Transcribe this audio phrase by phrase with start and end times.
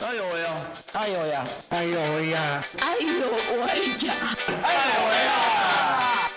[0.00, 0.64] 哎呦喂呀！
[0.92, 1.46] 哎呦呀！
[1.70, 2.64] 哎呦喂呀！
[2.80, 4.14] 哎呦喂呀！
[4.62, 6.30] 哎呦喂呀！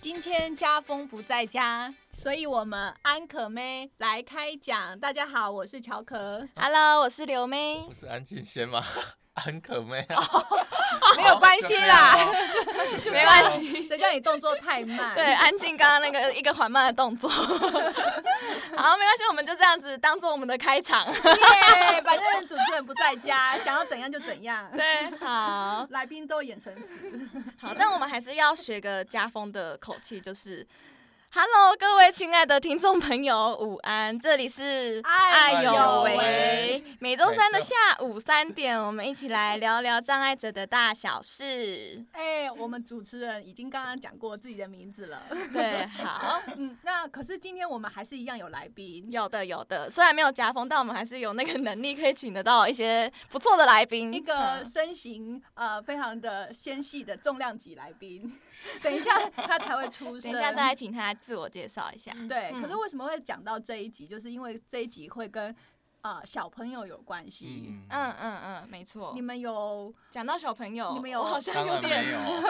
[0.00, 4.98] 今天家风不在家，所以我们安可妹来开讲。
[4.98, 7.92] 大家好，我是乔可，Hello，我是刘妹不。
[7.92, 8.82] 是安静先吗？
[9.34, 10.44] 安可妹啊，
[11.16, 12.16] 没有关系啦，
[13.10, 13.86] 没关系。
[13.88, 15.14] 谁叫你动作太慢？
[15.14, 17.28] 对，安静刚刚那个一个缓慢的动作。
[17.32, 17.46] 好，
[18.96, 21.06] 没关系，我们就这样子当做我们的开场。
[21.06, 24.70] 耶，反正主持人不在家，想要怎样就怎样。
[24.72, 27.26] 对，好， 来宾都眼神死。
[27.58, 30.66] 好，但我们还是要学个家风的口气，就是
[31.34, 42.04] Hello，各位亲爱的听众朋友，午安，这里是哎呦呦喂喂，每周三的下午三点，我们一起来聊聊障碍者的大小事。
[42.12, 45.22] 哎、我们主持人已经刚刚讲过自己的名字了。
[45.54, 46.38] 对，好。
[46.54, 49.10] 嗯，那可是今天我们还是一样有来宾。
[49.10, 49.88] 有的，有的。
[49.88, 54.12] 虽然没有夹风，但我们还是有那个能力可以请得到一些不错的来宾。
[54.12, 58.38] 一个嗯身形呃非常的纤细的重量级来宾，
[58.82, 60.28] 等一下他才会出声。
[60.30, 62.12] 等一下再来请他自我介绍一下。
[62.28, 64.08] 对，嗯可是为什么会讲到这一集？
[64.08, 65.54] 就是因为这一集会跟啊、
[66.02, 67.66] 呃小朋友有关系。
[67.68, 68.42] 嗯嗯嗯。
[68.62, 69.12] 嗯，没错。
[69.14, 69.22] 你。
[69.22, 72.04] 们有讲到小朋友，你们有好像有点，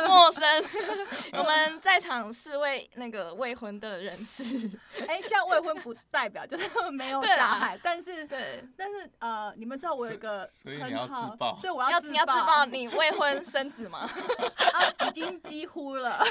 [0.09, 0.43] 陌生。
[1.39, 4.43] 我们在场四位那个未婚的人士，
[5.07, 12.65] 哎、像未婚不代表就是没有小孩，但是对，但是呃，你们知道我有一个称号对，我要你要自爆。
[12.65, 14.09] 你未婚生子吗？
[14.73, 16.25] 啊，已经几乎了，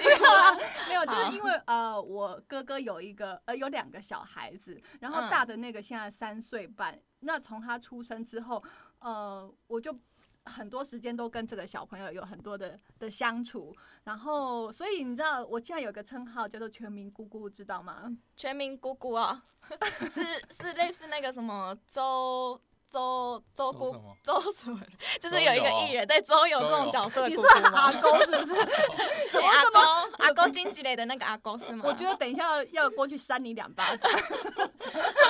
[0.88, 5.30] 没有，就是因为呃，我哥哥有一个呃有两个小孩子，然后嗯。
[5.30, 8.64] 大的那个现在三岁半，那从他出生之后，
[9.00, 9.98] 呃，我就。
[10.46, 13.72] 很多时间都跟这个小朋友有很多的的相处，
[14.06, 18.12] 然后所以你知道我现在有个称号叫做全民姑姑，知道吗？
[18.36, 19.40] 全民姑姑哦，
[20.10, 20.24] 是
[20.60, 22.60] 是类似那个什么周
[22.92, 24.80] 周周姑 周什么
[25.20, 27.92] 就是有一个艺人对周游这种角色的你姑姑是阿？
[27.94, 28.46] 公是不是？
[29.32, 29.80] 怎对阿么这么？
[29.82, 31.86] 公 阿公经济类的那个阿公是吗？
[31.88, 34.12] 我觉得等一下要要过去扇你两巴掌。
[34.12, 34.18] 好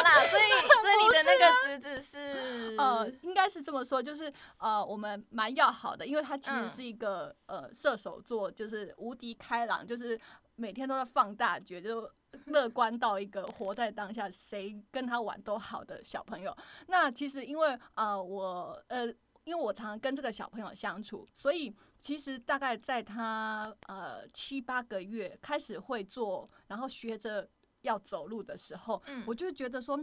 [0.01, 0.43] 啦，所以
[0.81, 10.19] 所以你的那个侄子是呃，应该是这么说，就是呃，我们蛮要好的，因为他其实嗯是一个、呃射手座，就是无敌开朗，就是
[10.55, 12.09] 每天都在放大觉，就
[12.45, 16.55] 乐观到一个活在当下，谁跟他玩都好的小朋友。
[16.87, 19.07] 那其实因为呃我呃，
[19.43, 27.49] 因为我常常跟这个小朋友相处，所以其实大概在他呃七八个月开始会做，然后学着
[27.81, 29.99] 要走路的时候，嗯我就觉得说。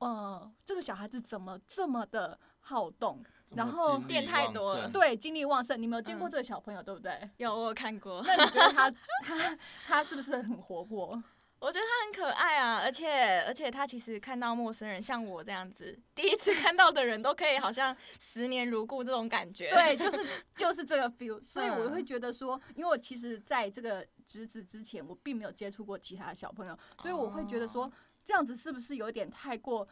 [0.00, 3.24] 呃，这个小孩子怎么这么的好动？
[3.54, 5.80] 然后电太多了对，精力旺盛。
[5.80, 7.28] 你没有见过嗯这个小朋友，对不对？
[7.38, 8.90] 有我有看过，那你觉得他
[9.24, 11.22] 他他是不是很活泼？
[11.60, 19.68] 我觉得他很可爱啊，而且而且他其实看到陌生人，像我这样子，第一次看到的人都可以好像十年如故这种感觉。
[19.70, 21.44] 对，就是 就是这个 feel。
[21.44, 27.92] 所以我嗯会觉得说，因为我其实在这个侄子之前，我并没有接触过其他的小朋友，所以我会觉得说哦，
[28.24, 29.88] 这样子是不是有点太过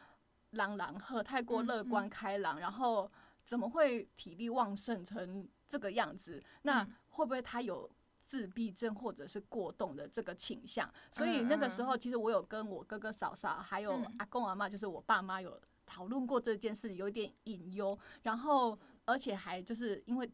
[0.51, 3.11] 朗朗和太过嗯乐观开朗，然后
[3.47, 6.43] 怎么会体力旺盛成这个样子？
[6.63, 7.91] 那嗯会不会他有？
[8.29, 15.57] 自闭症或者是过动的这个倾向，所以那个时候其实我有跟我哥哥嫂嫂还有嗯阿公阿妈，就是我爸妈有
[15.87, 20.29] 讨论过这件事，有点隐忧，然后而且还就是因为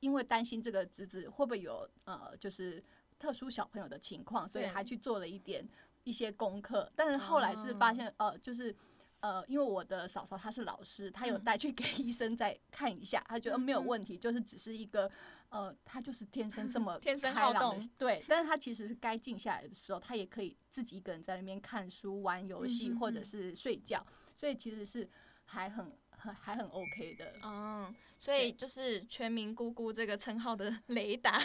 [0.00, 2.82] 因为担心这个侄子会不会有呃就是
[3.20, 5.64] 特殊小朋友的情况，所以还去做了一点
[6.02, 8.74] 一些功课，但是后来是发现、呃就是。
[9.20, 11.44] 呃，因为我的嫂嫂她是老师，她有嗯。
[11.44, 15.10] 带去给医生再看一下，她觉得没有问题，就是只是一个
[15.48, 23.24] 呃，她就是天生这么 天生好动对，但是她其实是该静下来的时候，她也可以自己一个人在那边看书、玩游戏、或者嗯。
[23.24, 24.06] 是睡觉，
[24.36, 25.08] 所以其实是
[25.44, 27.32] 还很很还很 OK 的。
[27.42, 31.40] 嗯，所以就是全民姑姑这个称号的 雷达，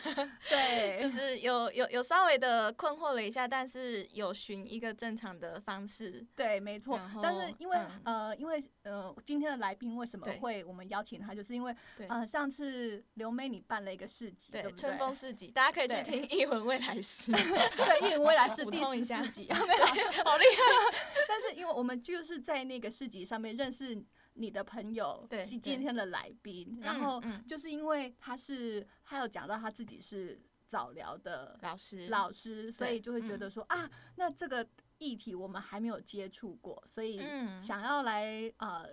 [0.49, 6.25] 对，就是有有有稍微的困惑了一下，但是有寻一个正常的方式。
[6.35, 6.99] 对，没错。
[7.21, 14.97] 但是因为、嗯呃，因为呃，今天的来宾为什么对会我们邀请他，就是因为对呃，上次刘妹你办了一个市集，对春对？
[14.97, 17.31] 风市集，大家可以去对听《一魂未来式》，
[17.75, 19.85] 对，因为未来是 补第充一下十集， 没有。
[20.23, 20.97] 好厉害。
[21.27, 23.95] 但是因为我们就是在那个市集上面认识
[24.35, 27.43] 你的朋友，对今天的来宾，然嗯后嗯。
[27.45, 33.39] 就是因为他是他有讲到他自己是早疗的老师，老师，所以就会觉嗯。
[33.39, 37.61] 得说、啊，那这个议题我们还没有接触过，所以嗯。
[37.61, 38.87] 想要来呃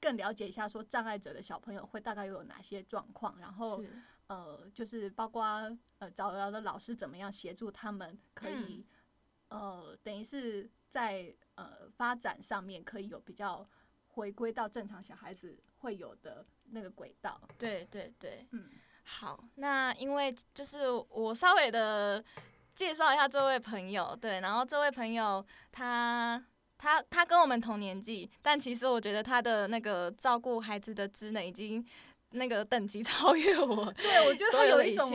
[0.00, 3.82] 更了解一下，说障碍者的小朋友会大概有哪些状况，然后
[4.26, 5.44] 呃就是包括
[5.98, 8.84] 呃早疗的老师怎么样协助他们可以、
[9.48, 13.68] 呃，等于是在呃发展上面可以有比较
[14.20, 17.40] 回归到正常小孩子会有的那个轨道。
[17.56, 18.68] 对对对，嗯，
[19.02, 22.22] 好，那因为就是我稍微的
[22.74, 26.42] 介绍一下这位朋友，对，然后这位朋友他
[26.76, 31.82] 他他跟我们同年纪，但其实我觉得他的那个照顾孩子的职能已经
[32.32, 35.10] 那个等级 超越我对，我觉得他有一种。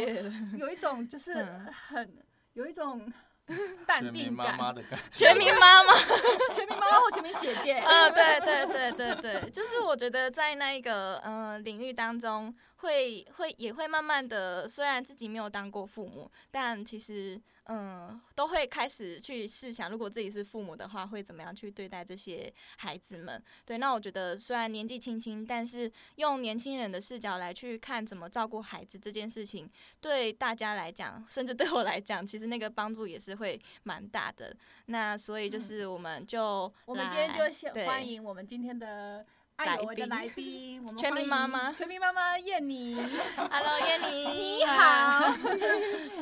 [0.57, 2.18] 有一种就是嗯很
[2.54, 3.12] 有一种
[3.86, 5.06] 淡全民定感，妈妈的感觉。
[5.25, 5.94] 全民妈妈，
[6.56, 7.74] 全民妈妈或全民姐姐。
[7.80, 23.41] 呃，对对对对对，就是我觉得在那一个呃领域当中会，会也会慢慢的，虽然自己没有当过父母，但其实嗯都会开始去试想，如果自己是父母的话，会怎么样去对待这些孩子们。
[23.65, 29.69] 对，那我觉得虽然年纪轻轻，但是用年轻人的视角来去看怎么照顾孩子这件事情，
[30.00, 34.56] 对大家来讲，甚至对我来讲，其实那个帮助也是会蛮大的。
[34.88, 39.25] 那所以就是我们就、我们今天就先欢迎我们今天的
[39.57, 42.96] 爱有为的来宾， 我们全民妈妈全民妈妈燕妮。
[43.36, 45.34] Hello，燕妮， 你好，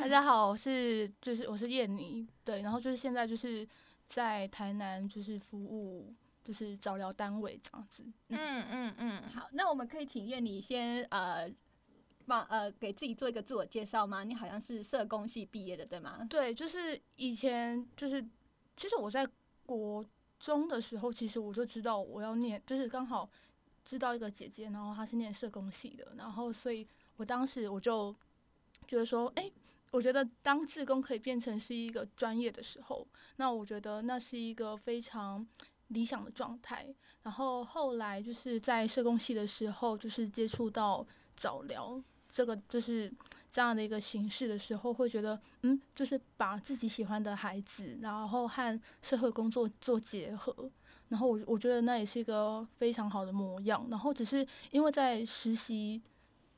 [0.00, 3.66] 大家好，我是就是我是燕妮，对，然后就是现在就是
[4.08, 6.14] 在台南就是服务
[6.44, 11.50] 就是早疗单位这样子，嗯，嗯嗯嗯，好，那我们可以请燕妮先呃，
[12.26, 14.22] 帮呃给自己做一个自我介绍吗？
[14.22, 16.24] 你好像是社工系毕业的，对吗？
[16.30, 18.24] 对，就是以前就是
[18.76, 19.26] 其实我在
[19.66, 20.04] 国
[20.44, 23.26] 中的时候，其实我就知道我要念，就是刚好
[23.82, 26.86] 知道一个姐姐，然后她是念社工系的，然后所以
[27.16, 28.14] 我当时我就
[28.86, 29.50] 觉得说，哎、
[29.90, 35.46] 我觉得当志工可以变成是一个专业的时候，那我觉得那是一个非常
[35.88, 36.94] 理想的状态。
[37.22, 41.06] 然后后来就是在社工系的时候，就是接触到
[41.38, 41.98] 早疗
[42.30, 43.10] 这个就是
[43.54, 50.68] 这样的一个形式的时候，会觉得嗯，就是把自己喜欢的孩子，然后和社会工作做结合。
[51.08, 53.86] 然后我我觉得那也是一个非常好的模样。
[53.88, 56.02] 然后只是因为在实习，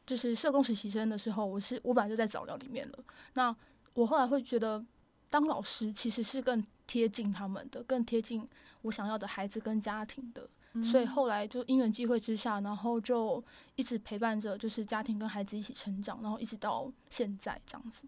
[0.07, 2.99] 就是社工实习生的时候，我是我本来就在早疗里面了。
[3.35, 3.55] 那
[3.93, 4.83] 我后来会觉得，
[5.29, 8.49] 当老师其实是更贴近他们的，更贴近
[8.81, 10.49] 我想要的孩子跟家庭的。
[10.85, 13.43] 所以后来就因缘际会之下，然后就
[13.75, 18.03] 一直陪伴着，就是家庭跟孩子一起成长，然后一直到现在这样子。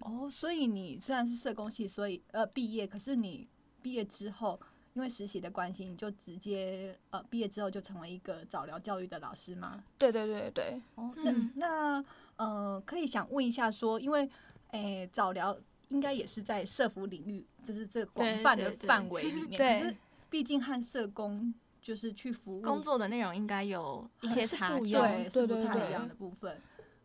[0.00, 3.46] 哦，所以你虽然是社工系，所以呃毕业，可是你
[3.80, 4.60] 毕业之后，
[4.94, 9.82] 因为实习的关系，你就直接呃毕业之后就成为一个早疗教育的老师吗？
[9.96, 12.04] 对对对对，哦，那、嗯那
[12.36, 14.28] 呃，可以想问一下说，因为
[14.72, 15.56] 诶早疗
[15.88, 19.96] 应该也是在社服领域，就是这广泛的对对范围里面，对可是
[20.28, 21.54] 毕竟和社工
[21.86, 24.78] 就是去服务工作的内容应该有一些是差距。
[24.80, 26.60] 不一样对是不对对不太一样的部分。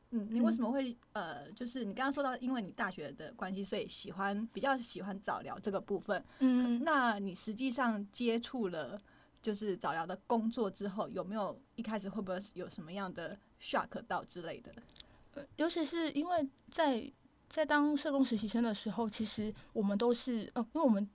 [0.09, 6.25] 嗯，你为嗯什么会呃，就是你刚刚说到，因为你大学的关系，所以喜欢比较喜欢早疗这个部分。
[6.39, 8.99] 嗯，那你实际上接触了
[9.39, 14.71] 就是早疗的工作之后，有没有一开始会不会有什么样的 shock 到之类的？
[15.35, 17.07] 呃尤其是因为在
[17.47, 21.07] 在当社工实习生的时候，其实我们都是哦，因为我们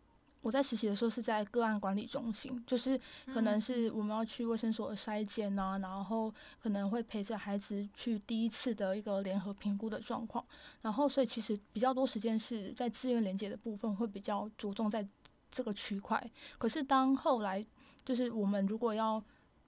[0.46, 2.96] 我在实习的时候是在个案管理中心，就是
[3.34, 6.32] 可能是我们要去卫生所筛检啊，然后
[6.62, 10.44] 可能会陪着孩子去第一次的一个联合评估的状况，
[10.82, 15.04] 然后所以其实比较多时间是在资源连接的部分会比较着重在
[15.50, 16.30] 这个区块。
[16.58, 17.66] 可是当后来
[18.04, 19.20] 就是我们如果要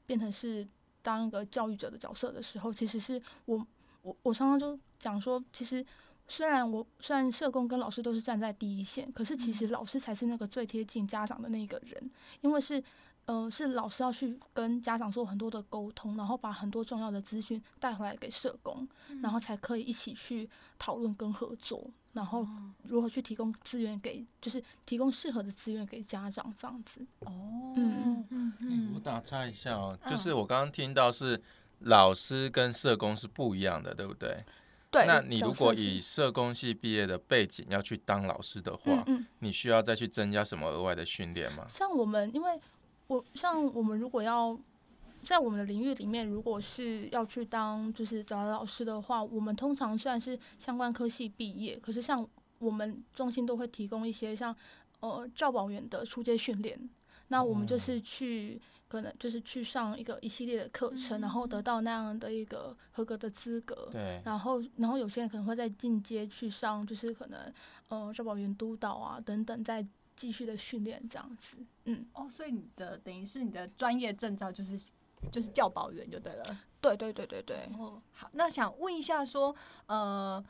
[0.06, 0.64] 变成是
[1.02, 3.66] 当一个教育者的角色的时候，其实是我
[4.02, 5.85] 我我常常就讲说，其实
[6.28, 12.11] 虽然我虽然社工跟老师都是站在第一线，可是其实老师才是那个最贴近家长的那个人，
[12.42, 12.82] 因为是
[13.25, 18.87] 呃是老师要去跟家长做很多的沟通，然后把很多重要的资讯带回来给社工，
[19.23, 22.47] 然后才可以一起去讨论跟合作，然后
[22.85, 27.00] 如何去提供资源给，就是提供适合的资源给家长这样子。
[27.20, 27.73] 哦。
[27.76, 28.52] 嗯嗯。
[28.61, 30.11] 欸我打岔一下哦，嗯。
[30.11, 31.42] 就是我刚刚听到是
[31.80, 34.44] 老师跟社工是不一样的，对不对？
[34.90, 39.26] 对，那你如果以社工系毕业的背景要去当老师的话，嗯嗯。
[39.40, 41.66] 你需要再去增加什么额外的训练吗？
[41.68, 42.59] 像我们，因为
[43.07, 44.59] 我像我们如果要
[45.23, 52.26] 在我们的领域里面，如果是要去当就是找老师的话，我们通常虽然是相关科系毕业，可是像
[52.59, 54.57] 我们中心都会提供一些像
[55.00, 56.88] 呃教保员的出街训练，
[57.28, 58.59] 那我们就是去。
[58.88, 63.88] 可能就是去上一个一系列的课程，然后得到那样的一个合格的资格。
[63.92, 67.52] 对，然后，然后有些人可能会再进阶去上，就是可能
[67.88, 71.57] 呃教保员督导啊等等，再继续的训练这样子。
[71.85, 74.78] 嗯，哦，所以你的等于是你的专业证照就是
[75.30, 76.61] 就是教保员就对了。
[76.80, 77.68] 对对对对对。
[77.78, 79.54] 哦，好，那想问一下说，
[79.87, 80.42] 呃，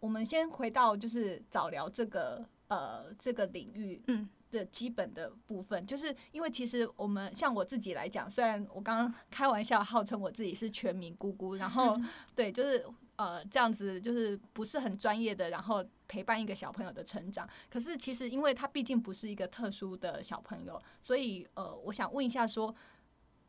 [0.00, 11.98] 我们先回到就是早疗这个呃这个领域嗯的基本的部分，就是因为其实我们像我自己来讲，虽然我刚刚开玩笑号称我自己是全民姑姑，然后
[12.34, 17.48] 对，就是呃这样子，就是不是很专业的，然后陪伴一个小朋友的成长。
[17.68, 22.74] 可是其实因为他毕竟不是一个特殊的小朋友，所以呃，我想问一下说，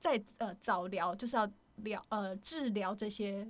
[0.02, 3.48] 在呃早疗就是要疗呃治疗这些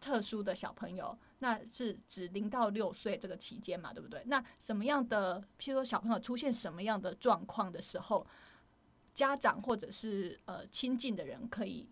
[0.00, 4.22] 特殊的小朋友，那是指零到六岁这个期间嘛，对不对？
[4.26, 8.24] 那什么样的，譬如说小朋友出现什么样的状况的时候，
[9.12, 11.88] 家长或者是呃亲近的人可以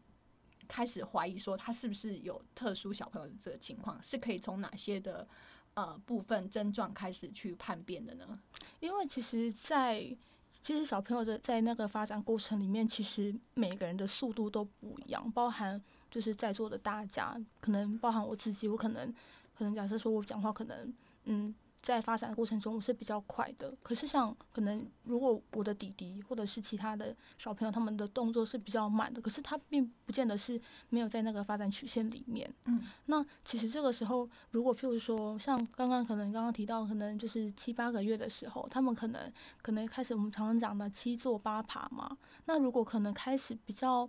[0.68, 5.26] 开始怀疑说他是不是有特殊小朋友的这个情况，是可以从哪些的
[5.74, 8.38] 呃部分症状开始去判别的呢？
[8.78, 10.16] 因为其实在，
[10.62, 19.12] 其实小朋友的在那个发展过程里面，其实每个人的速度都不一样，包含就是在座的大家，可能包含我自己，我可能
[19.60, 21.54] 可能假设说我讲话可能嗯。
[21.82, 23.74] 在发展的过程中，我是比较快的。
[23.82, 32.52] 可是像可能如果我的弟弟或者是其他的小朋友，他们的动作是比较慢的，可是他并不见得是没有在那个发展曲线里面。
[32.66, 42.14] 嗯，那其实这个时候，如果譬如说像刚刚可能刚刚提到，可能就是七八个月的时候，他们可能可能开始我们常常讲的七坐八爬嘛。
[42.44, 44.06] 那如果可能开始比较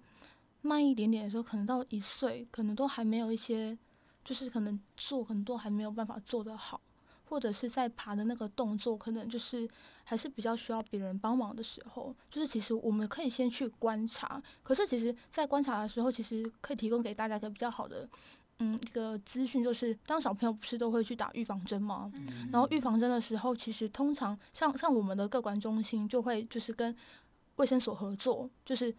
[0.62, 3.78] 慢一点点的时候，可能到一岁，可能都还没有一些，
[4.24, 6.80] 就是可能做很多还没有办法做得好。
[7.26, 9.66] 或者是在爬的那个动作，可能就是
[10.04, 14.44] 还是比较需要别人帮忙的时候，就是其实我们可以先去观察。
[14.62, 18.06] 可是其实，在观察的时候，其实可以提供给大家一个比较好的，
[18.60, 22.12] 嗯，一个资讯，就是当小朋友不是都会去打预防针吗？
[22.52, 26.94] 然后预防针的时候，其实通常像像我们的各管中心就会就是跟
[27.56, 28.94] 卫生所合作，就是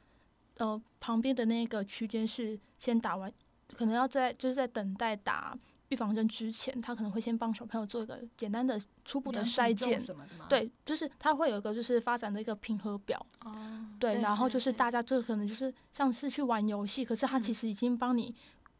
[0.56, 3.30] 呃旁边的那个区间是先打完，
[3.76, 5.56] 可能要在就是在等待打。
[5.88, 10.02] 预防针之前，他可能会先帮小朋友做一个简单的初步的筛检？
[10.48, 13.54] 对，就是他会有一个就是发展的一个评核表，哦，
[14.00, 18.34] 对，然后就是大家就可能就是像是去玩游戏，可是他其实已经帮你，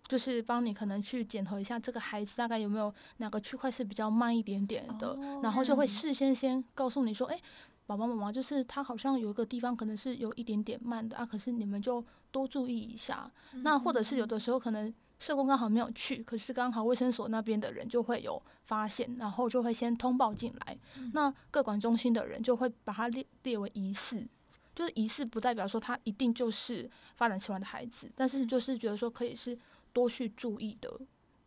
[0.09, 7.39] 就是帮你可能去检核一下这个孩子大概有没有哪个区块是比较慢一点点的，然后就会事先先告诉你说，哎，
[7.87, 13.31] 爸爸妈妈就是他好像有一个地方可能是有一点点慢的啊，可是你们就多注意一下，
[13.63, 14.93] 那或者是有的时候可能。
[15.23, 20.77] 社工刚好没有去，可是刚好卫生所那边的人就会有发现，然后就会先通报进来。
[21.13, 24.27] 那各管中心的人就会把它列列为疑似，
[24.75, 29.57] 就是疑似不代表说他一定就是发展迟缓的孩子，但是就是觉得说可以是
[29.93, 30.93] 多去注意的。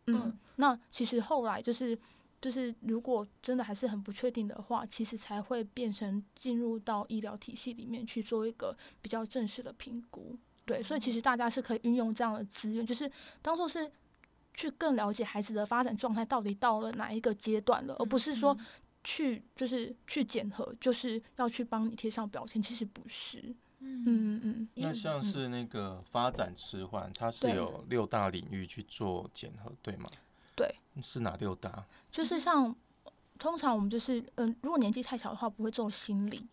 [0.06, 1.98] 嗯，那其实后来就是
[2.40, 10.36] 就是如果真的还是很不确定的话，其实才会变成进入到医疗体系里面去做一个比较正式的评估。
[10.64, 13.90] 对，所以其实大家是可以运用这样的资源，就是当做是
[14.54, 18.56] 去更了解孩子的发展状态到底到了哪一个阶段了，而不是说
[19.04, 23.38] 去就是去检核，就是要去帮你贴上标签，其实不是。
[23.78, 24.68] 嗯嗯嗯。
[24.74, 30.10] 那像是那个发展迟缓，它是有六大领域去做检核，对吗？
[30.56, 30.74] 对。
[31.02, 31.84] 是哪六大？
[32.10, 32.74] 就是像
[33.38, 36.48] 通常我们就是嗯，如果年纪太小的话，不会做心理。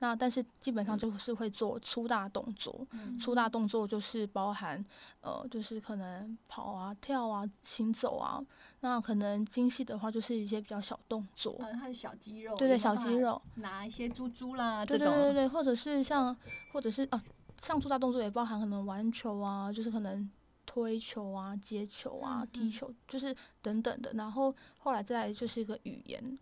[0.00, 2.86] 那但是基本上就是会做粗大动作，
[3.20, 4.84] 粗大动作就是包含
[5.20, 8.40] 呃，就是可能跑啊、跳啊、行走啊。
[8.78, 11.56] 那可能精细的话，就是一些比较小动作。
[11.58, 12.54] 嗯，它的小肌肉。
[12.56, 13.42] 对对，小肌肉。
[13.56, 16.36] 拿一些珠珠啦，对对对对，或者是像，
[16.72, 17.20] 或者是啊，
[17.60, 20.30] 像粗大动作也包含可能玩球啊，就是可能
[20.68, 24.12] 推球啊、接球啊、踢球，就是等等的。
[24.12, 26.38] 然后后来再来就是一个语言。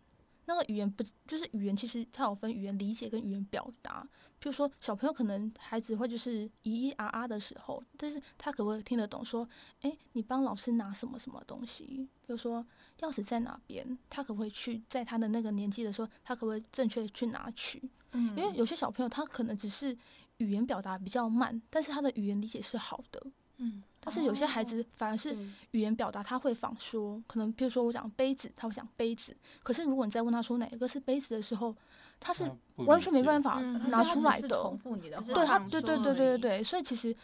[0.49, 1.77] 那个语言不就是语言？
[1.77, 4.07] 其实它有分语言理解跟语言表达。
[4.39, 9.25] 比如说，小朋友可能孩子会就是咿咿啊啊的时候，但是他可不可以听得懂？
[9.25, 9.49] 说，
[9.83, 11.85] 哎，你帮老师拿什么什么东西？
[11.85, 12.65] 比如说
[13.01, 13.97] 钥匙在哪边？
[14.11, 17.83] 他可不可以去在他的那个年纪的时候，他可不可以正确去拿取？
[18.13, 19.97] 嗯，因为有些小朋友他可能只是
[20.37, 23.21] 语言表达比较慢，但是他的语言理解是好的。
[23.59, 23.83] 嗯。
[24.01, 25.37] 但是有些孩子反而是
[25.73, 29.37] 语言表达他会仿说，可能比如说我讲杯子，他会讲杯子。
[29.65, 31.75] 可是如果你再问他说哪一个是杯子的时候，
[32.21, 34.49] 他是完全没办法拿出来的。
[34.49, 36.63] 对他，对对对对对对。
[36.63, 37.17] 所以其实，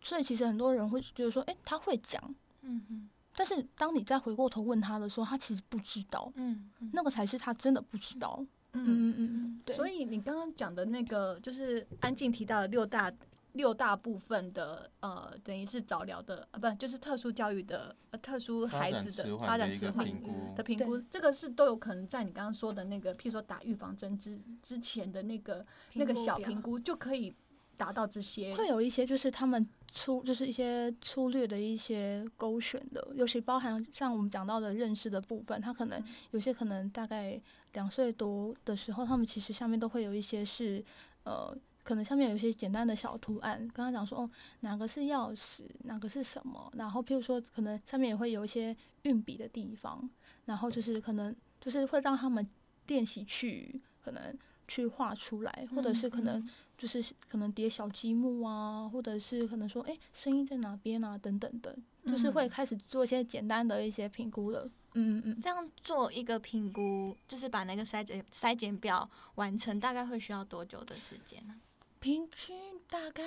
[0.00, 2.22] 所以其实很多人会觉得说，哎，他会讲，
[2.60, 3.10] 嗯嗯。
[3.34, 8.38] 但是当你再回过头问他的时候，他其实不知道，嗯，那个才是他真的不知道，
[8.74, 9.60] 嗯嗯嗯。
[9.64, 9.74] 对。
[9.74, 13.12] 所以你刚刚讲的那个，就是安静提到的六大。
[13.52, 20.06] 六大部分的呃，等于是早疗的呃，不就是特殊教育的呃，特殊孩子的发展迟缓
[20.54, 27.34] 的评估，这个是都有可能在你刚刚说的那个，譬如说打预防针之之前的那个那个小评估就可以。
[27.74, 28.54] 达到这些？
[28.54, 37.40] 会有一些就是他们粗就是一些粗略的一些勾选的，尤其包含像我们讲到的认识的部分，他可能有些可能大概
[37.72, 40.84] 两岁多的时候，他们其实下面都会有一些是
[41.24, 41.56] 呃。
[41.82, 50.08] 可能上面有一些简单的小图案，跟他讲说哦，哪个是钥匙，哪个是什么，然后譬如说可能上面也会有一些运笔的地方，
[50.46, 52.46] 然后就是可能就是会让他们
[52.86, 54.36] 练习去可能
[54.68, 56.48] 去画出来，或者是可能
[56.78, 64.64] 就是可能叠小积木啊，或者是可能说哎声音在哪边啊等等的，就是会开始做一些简单的一些评估了。
[64.94, 71.54] 嗯嗯嗯，这样做一个评估，就是把那个筛检筛检表完成，大概会需要多久的时间呢？
[72.02, 72.56] 平均
[72.90, 73.22] 大概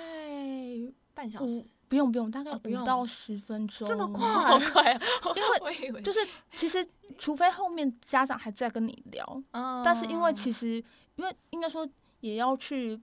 [1.14, 5.00] 半小时，不用不用，大概不到十分钟，这么快好快啊！
[5.34, 6.20] 因为就是
[6.54, 6.86] 其实，
[7.18, 9.42] 除非后面家长还在跟你聊，
[9.82, 10.74] 但是因为其实，
[11.16, 11.88] 因为应该说
[12.20, 13.00] 也要去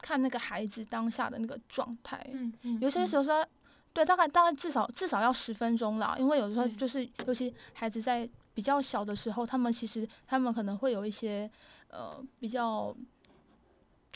[0.00, 3.44] 看那个孩子当下的那个状态，嗯嗯，有些时候说，
[3.92, 11.50] 对，大概大概至少至少要十分钟啦，因为有的时候就是，尤其孩子在比较小的时候，他们其实他们可能会有一些
[11.88, 12.94] 呃比较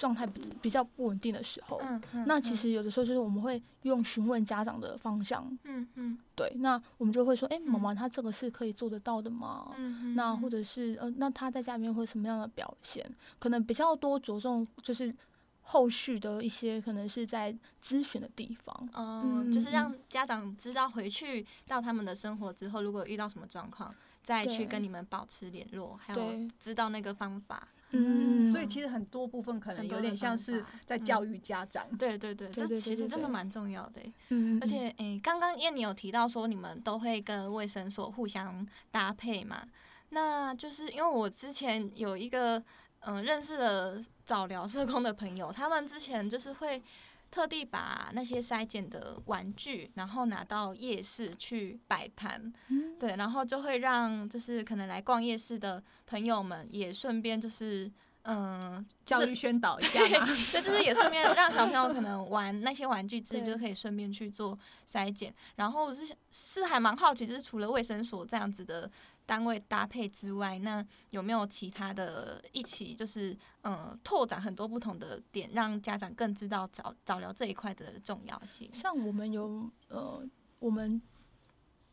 [0.01, 9.75] 状态比比较不稳定的时候，嗯嗯，那其实有的时候就是我们会用询问家长的方向，嗯嗯对，那我们就会说，哎、妈嗯妈，他这个是可以做得到的吗？
[9.77, 13.05] 嗯，那或者是呃，那他在家里面会什么样的表现？
[13.39, 15.15] 可能比较多着重就是
[15.61, 17.55] 后续的一些，可能是在
[17.87, 18.89] 咨询的地方。
[18.95, 27.69] 嗯，就是嗯让家长知道回去到他们的生活之后，如果遇到什么状况，再去跟你们保持联络，还有知道那个方法。
[27.93, 31.87] 嗯，所以其实很多部分可能有点像是在教育家长。
[31.99, 34.13] 对对对，这其实真的蛮重要的欸。
[34.31, 39.63] 嗯，嗯而且，诶、刚刚燕你有提到说你们都会跟卫生所互相搭配嘛？
[40.11, 42.63] 那就是因为我之前有一个
[43.03, 46.83] 嗯、认识的早疗社工的朋友，他们之前就是会
[47.31, 52.99] 特地把那些筛检的玩具，然后拿到夜市去摆摊，嗯。
[52.99, 57.91] 对，然后就会让就是可能来逛夜市的朋友们也顺便就是
[58.25, 65.35] 嗯、教育宣导一下嘛， 对，就是也顺便让小朋友可能玩那些玩具之余，就可以顺便去做筛检。
[65.57, 68.89] 然后我是是还蛮好奇，就是除了卫生所这样子的
[69.31, 78.69] 单位搭配之外，那有没有其他的一起就是嗯拓展很多不同的点，让家长更知道早早疗这一块的重要性？
[78.75, 80.21] 像我们有呃，
[80.59, 81.01] 我们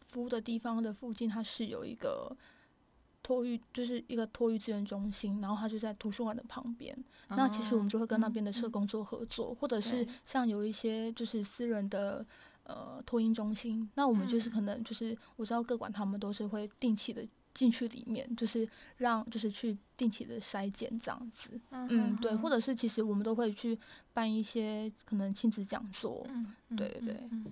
[0.08, 2.36] 服务的地方的附近，它是有一个
[3.22, 6.98] 托育，就是一个托育资源中心，然后它就在图书馆的旁边。
[7.28, 12.26] 那其实我们就会跟那边的社嗯工做合作，或者是像有一些就是私人的
[12.68, 21.50] 呃托婴中心，那我们就是嗯可能就是我知道各管他们都是会定期的进去里面，就是让就是去定期的筛检这样子。
[21.72, 23.78] 嗯，对，或者者是其实我们都会去
[24.14, 26.26] 办一些可能亲子讲座。
[26.30, 27.46] 嗯，对对对嗯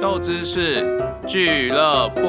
[0.00, 2.22] 豆知识俱乐部。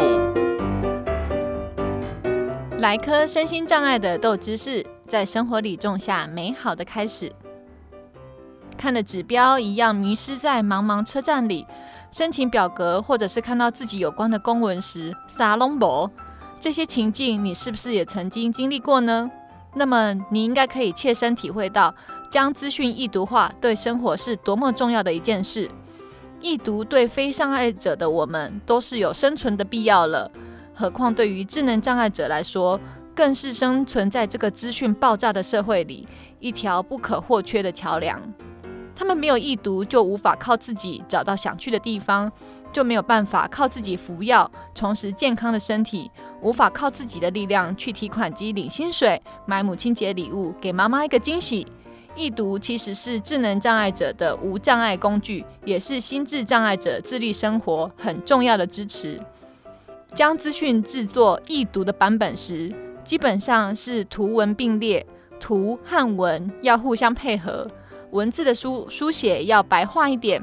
[2.80, 7.32] 来颗身心障碍的豆知识，在生活里种下美好的开始。
[8.86, 11.66] 看的指标一样迷失在茫茫车站里，
[12.12, 16.08] 申请表格或者是看到自己有关的公文时，撒隆博，
[16.60, 19.32] 这些情境你是不是也曾经经历过呢？
[19.74, 21.96] 那么你应该可以切身体会到，
[22.30, 25.68] 将资讯易读化对生活是多么重要的一件事。
[26.40, 30.30] 易读对非障碍者的我们都是有生存的必要了。
[30.76, 32.80] 何况对于智能障碍者来说，
[33.16, 36.08] 更是生存在这个资讯爆炸的社会里
[36.40, 38.22] 一条不可或缺的桥梁。
[38.96, 42.32] 他们没有易读，就无法靠自己找到想去的地方，
[42.72, 46.10] 就没有办法靠自己服药重拾健康的身体，
[46.42, 51.68] 无法靠自己的力量去提款机领薪水，买母亲节礼物，给妈妈一个惊喜。
[52.16, 59.22] 易读其实是智能障碍者的无障碍工具，也是心智障碍者自立生活很重要的支持。
[60.14, 65.06] 将资讯制作易读的版本时，基本上是图文并列，
[65.42, 67.68] 图和文要互相配合，
[68.16, 70.42] 文字的书书写要白话一点，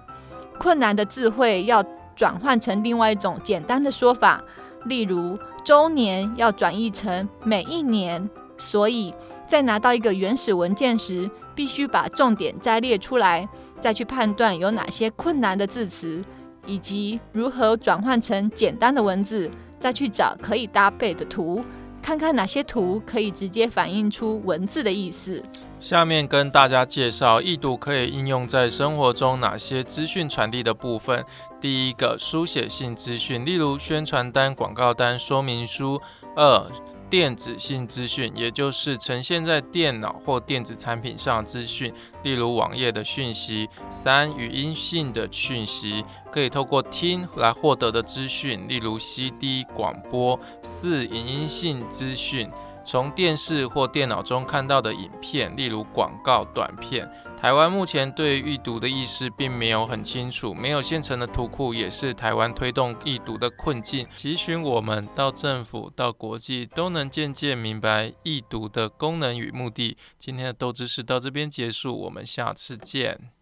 [0.58, 1.82] 困难的字汇要
[2.14, 4.44] 转换成另外一种简单的说法，
[4.84, 8.28] 例如周年要转译成每一年。
[8.58, 9.12] 所以
[9.48, 13.48] 在拿到一个原始文件时，必须把重点摘列出来，
[13.80, 16.22] 再去判断有哪些困难的字词，
[16.66, 21.64] 以及如何转换成简单的文字，再去找可以搭配的图，
[22.02, 25.42] 看看哪些图可以直接反映出文字的意思。
[25.82, 31.24] 下面跟大家介绍易读可以应用在生活中哪些资讯传递的部分。
[31.60, 36.00] 第一个，书写性资讯，例如宣传单、广告单、说明书；
[36.36, 36.70] 二，
[37.10, 41.92] 电子性资讯，也就是呈现在电脑或电子产品上的资讯，
[42.22, 52.48] 例如网页的讯息；三、语音性的讯息，可以透过听来获得的资讯，例如 CD 广播；四、影音性资讯，
[52.84, 57.10] 从电视或电脑中看到的影片，例如广告、短片。
[57.40, 64.06] 台湾目前对易读的意识并没有很清楚，没有现成的图库，也是台湾推动易读的困境。
[64.16, 69.96] 提醒我们到政府到国际都能渐渐明白易读的功能与目的。
[70.18, 73.32] 今天的斗知识到这边结束，我们下次见。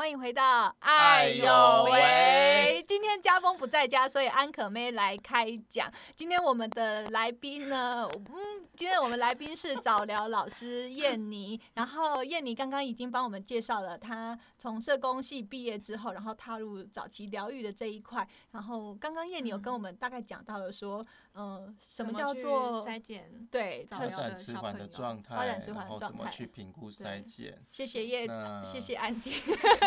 [0.00, 2.84] 欢迎回到哎哎呦呦喂喂！
[2.88, 5.92] 今天家峰不在家，所以安可妹来开讲。
[6.16, 8.34] 今天我们的来宾呢，嗯，
[8.78, 11.60] 今天我们来宾是早疗老师燕妮。
[11.74, 18.26] 然后燕妮刚刚已经帮我们介绍了她从社工系毕业之后，然后踏入早期疗愈的这一块。
[18.52, 23.46] 然后刚刚燕妮有跟我们大概讲到了说，嗯、什么叫做筛检？
[23.50, 27.62] 对发展迟缓的状发展态，迟缓然后怎么去评估对筛检？
[27.70, 29.32] 谢谢叶，那谢谢安静，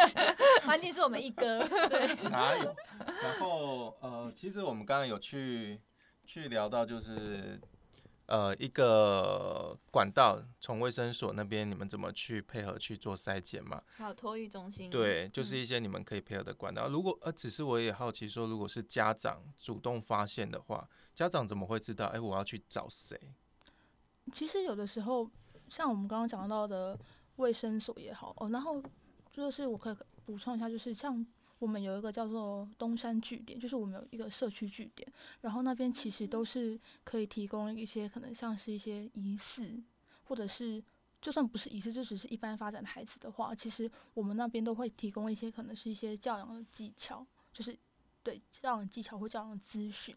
[0.65, 1.59] 安静是我们一哥。
[1.89, 2.75] 对，哪有？
[3.21, 5.79] 然后呃，其实我们刚刚有去
[6.25, 7.59] 去聊到，就是
[8.27, 13.83] 呃一个管道，从卫生所那边你们怎么去配合去做筛检嘛？
[13.97, 14.89] 还有托育中心。
[14.89, 16.87] 对，就是嗯一些你们可以配合的管道。
[16.87, 22.07] 如果呃，只是我也好奇说，如果是家长主动发现的话，家长怎么会知道？
[22.07, 23.19] 哎，我要去找谁？
[24.31, 25.29] 其实有的时候，
[25.69, 26.97] 像我们刚刚讲到的
[27.35, 28.81] 卫生所也好哦，然后
[29.31, 31.25] 就是我可以补充一下，就是像
[31.59, 35.07] 我们有一个叫做东山据点，就是我们有一个社区据点，
[35.41, 39.81] 然后那边其实都是可以提供一些可能像是一些仪式，
[40.23, 40.83] 或者是
[41.21, 47.77] 就算不是仪式，就只是一般发展的孩子的话，其实我们那边都会提供一些可能是一些教养的技巧，就是
[48.23, 50.15] 对教养技巧或教养咨询。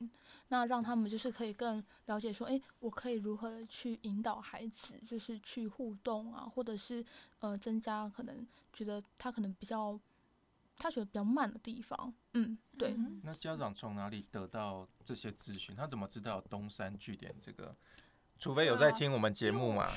[0.48, 7.04] 那让他们就是可以更了解说，诶，我可以如何去引导孩子，就是去互动啊，或者是
[7.40, 9.98] 呃增加可能觉得他可能比较
[10.76, 15.74] 他觉得比较慢的地方，嗯，对，嗯那家长从哪里得到这些资讯？
[15.74, 17.74] 他怎么知道东山据点这个？
[18.38, 19.88] 除非有在听我们节目嘛，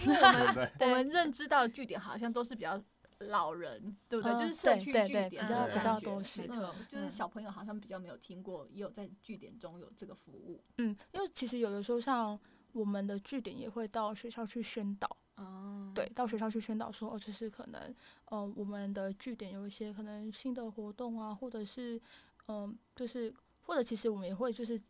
[0.79, 2.81] 我们认知到的据点好像都是比较
[3.19, 4.34] 老人，对不对？
[4.34, 10.63] 嗯就是社区对对对据点比较多是嗯错就是嗯小朋友好像比较没有听过，也有在据点中有这个服务。
[10.77, 12.39] 嗯，因为其实有的时候像
[12.71, 17.93] 我们的据点也会到学校去宣导，哦，对，到学校去宣导说，哦，就是可能，
[18.32, 21.99] 嗯、我们的据点有一些可能新的活动啊，或者是，
[22.47, 23.34] 嗯、就是
[23.65, 24.82] 或者其实我们也会就是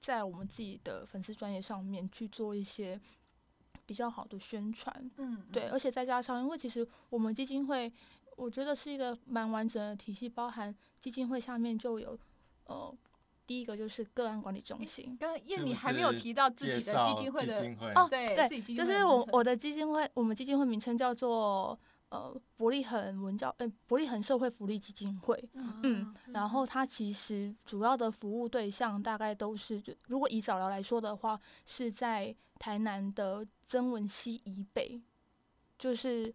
[0.00, 3.00] 在我们自己的粉丝专业上面去做一些
[3.86, 7.90] 比较好的宣传，嗯，对，而且再加上，因为其实我们基金会，
[8.36, 12.18] 我觉得是一个蛮完整的体系，包含基金会下面就有，
[12.64, 12.92] 呃，
[13.46, 15.16] 第一个就是个案管理中心。
[15.20, 21.78] 刚刚燕你还没有提到自己的基金会的，基金会哦对就是我我的基金会，我们基金会名称叫做
[22.10, 25.48] 呃伯利恒文教，呃伯利恒社会福利基金会。
[25.54, 35.00] 嗯，然后它其实主要的服务对象大概都是，就如果以早疗来说的话，是在台南的曾文溪以北，
[35.78, 36.32] 就是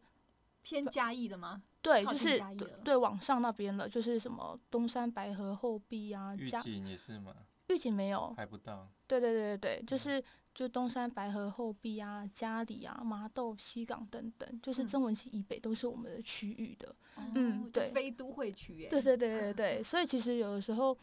[0.61, 1.63] 偏嘉义的吗？
[1.81, 7.33] 对，就是对对往上那边了，就是什么东山白河后壁啊，嘉预警也是吗，
[7.69, 8.87] 玉井没有，还不到。
[9.07, 16.95] 对对对对对，就嗯是就东山白河后壁啊、嘉里啊、麻豆、西港等等，就是嗯曾文溪以北都是我们的区域的。
[17.17, 18.89] 嗯嗯对非都会区耶。
[18.89, 20.97] 对对对对对，所以其实有的时候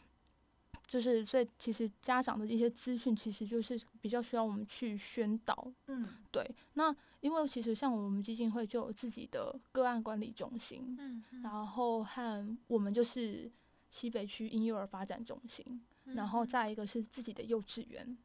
[0.87, 5.71] 就是，所以其实家长的一些资讯，其实就是比较需要我们去宣导。
[5.87, 13.51] 嗯对，那因为其实像我们基金会就有自己的个案管理中心，嗯，嗯然后和我们就是
[13.91, 15.65] 西北区婴幼儿发展中心，
[16.05, 18.17] 然后嗯再一个是自己的幼稚园，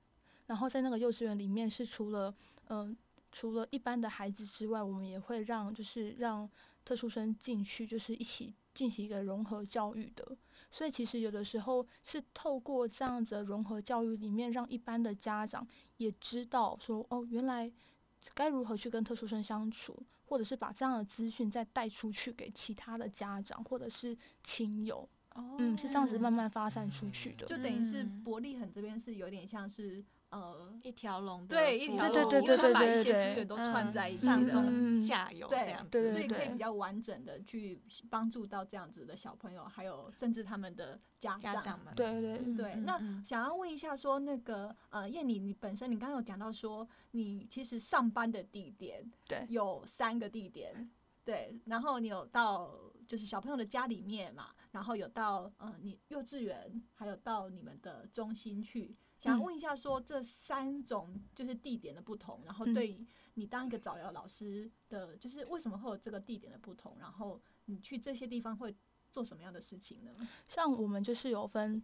[0.48, 2.34] 然后在那个幼稚园里面是除了
[2.70, 2.96] 嗯、
[3.32, 6.50] 除了一般的孩子之外，我们也会让就是让
[6.86, 10.38] 特殊生进去，就是一起进行一个融合教育的。
[10.72, 17.72] 所以其实有的时候是透过这样子的融合教育里面，让一般的家长也知道说哦，原来
[18.34, 25.08] 该如何去跟特殊生相处，或者是把这样的资讯再带出去给其他的家长或者是亲友。
[25.36, 27.46] 哦嗯，是这样子慢慢发散出去的。
[27.46, 30.04] 就等于是嗯伯利恒这边是有点像是
[30.34, 41.80] 呃，一条龙的对，一条龙，对对对因为它把对对一些对资源都串在一起的上中嗯下游这对样所以可以比较完整的去帮助到这样子的小朋友，还有甚至他们的家长。
[41.86, 50.90] 们对对嗯对，那想要问一下，说那个呃，燕妮，你本身你刚刚有讲到说，你其实上班的地点对有三个地点，
[51.24, 52.74] 对，然后你有到
[53.08, 58.96] 就是小朋友的家里面嘛，然后有到呃你幼稚园，还有到你们的中心去。
[59.24, 63.06] 想嗯问一下，说这三种就是地点的不同，然后嗯对
[63.36, 66.98] 你当一个早疗老师的，就是为什么会有这个地点的不同？
[67.00, 68.76] 然后你去这些地方会
[69.12, 70.12] 做什么样的事情呢？
[70.48, 71.82] 像我们就是有分，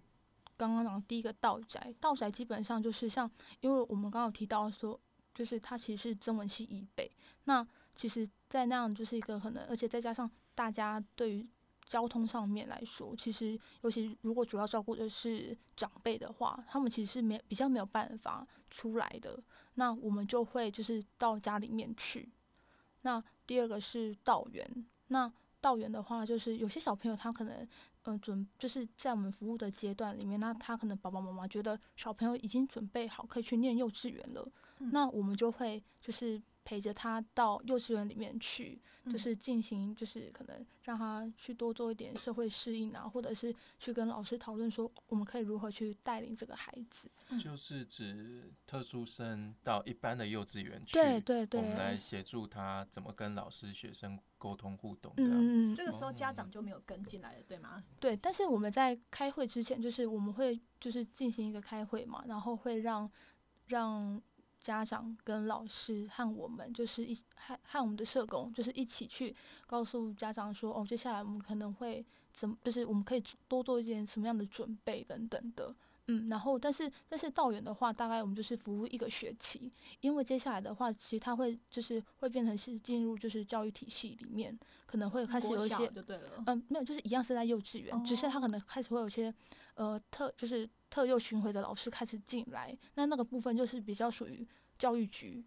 [0.58, 3.30] 刚刚讲的第一个道宅，道宅基本上就是像，
[3.62, 5.00] 因为我们刚刚有提到说，
[5.34, 7.10] 就是它其实是曾文系以北，
[7.46, 11.48] 那其实，在那样就是一个可能，而且再加上大家对于
[11.90, 19.38] 交通上面来说，其实尤其如果主要照顾的是长辈的话，他们其实是没比较没有办法出来的，
[19.74, 22.30] 那我们就会就是到家里面去。
[23.02, 27.68] 那第二个是道园，那道园的话，就是有些小朋友他可能，
[28.04, 34.48] 嗯、准就是在我们服务的阶段里面，那他可能爸爸妈妈觉得小朋友已经准备好可以去念幼稚园了，
[34.78, 47.10] 嗯那我们就会就是陪着他到幼稚园里面去，就嗯是进行就是可能让他去多做一点社会适应啊，或者是去跟老师讨论说我们可以如何去带领这个孩子。
[47.40, 55.24] 就是指特殊生到一般的幼稚园去，对对对我们来协助他怎么跟老师、学生沟通互动的。
[55.24, 57.84] 嗯嗯嗯这个时候家长就没有跟进来了，对吗？
[58.00, 63.10] 对，但是我们在开会之前，就是我们会就是进行一个开会嘛，然后会让
[63.66, 64.22] 让
[64.62, 75.74] 家长跟老师和我们就是一和和我们的社工就是一起去告诉家长说，哦，接下来我们可能会怎么，就是我们可以多做一点什么样的准备等等的。
[76.10, 86.44] 嗯，然后但是但是道远的话，大概我们就是服务一个学期，因为接下来的话，其实他会就是会变成是进入就是教育体系里面，可能会开始有一些就对了。
[86.48, 89.34] 嗯，没有，就是一样是在幼稚园，只是他可能开始会有一些
[89.76, 95.44] 呃特就是特幼巡回的老师开始进来，那那个部分就是比较属于教育局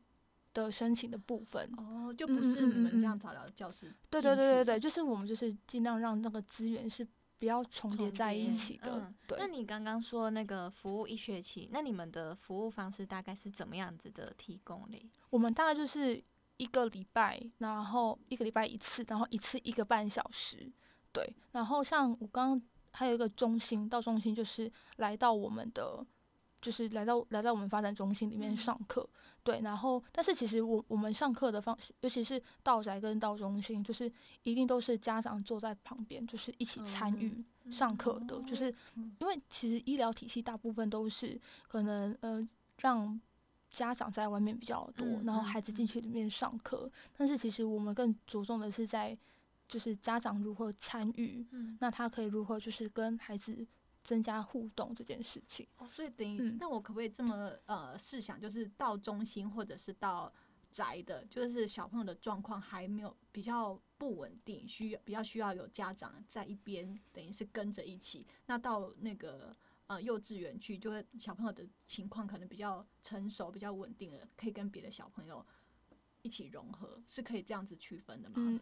[0.54, 1.68] 的申请的部分。
[1.76, 3.92] 哦，就嗯不是你们这样早疗教室。
[4.08, 7.06] 对对对对对，就是我们就是尽量让那个资源是
[7.42, 9.00] 不要重叠在一起的。
[9.00, 15.04] 嗯对，那你刚刚说那个服务一学期，那你们的服务方式大概是怎么样子的提供嘞？
[15.28, 16.22] 我们大概就是
[16.58, 20.70] 一个礼拜，然后一个礼拜一次，然后一次一个半小时。
[21.12, 26.06] 对，然后像我刚刚还有一个中心，到中心就是来到我们的，
[26.60, 29.04] 就是来到来到我们发展中心里面嗯上课。
[29.44, 34.10] 对，然后但是其实我我们上课的方式，尤其是道宅跟道中心，就是
[34.44, 39.14] 一定都是家长坐在旁边，就是一起参与上课的，就是嗯。
[39.20, 42.48] 因为其实医疗体系大部分都是可能呃
[42.80, 43.20] 让
[43.70, 49.16] 家长在外面比较多，然后孩子进去里面上课，但是其实我们更着重的是在
[49.66, 53.66] 就是家长如何参与，嗯，那他可以如何就是跟孩子
[54.04, 55.66] 增加互动这件事情。
[55.78, 60.32] 哦，所以等于、嗯那我可不可以这么呃试想，就是到中心或者是到
[60.70, 68.26] 宅的，就是小朋友的状况还没有比较不稳定，需要比较需要有家长在一边，等于是跟着一起。
[68.46, 69.54] 那到那个
[69.86, 75.44] 呃幼稚园去，就会小朋友的情况可能比较成熟、比较稳定了，可以跟别的小朋友
[76.22, 78.36] 一起融合，是可以这样子区分的吗？
[78.38, 78.60] 嗯，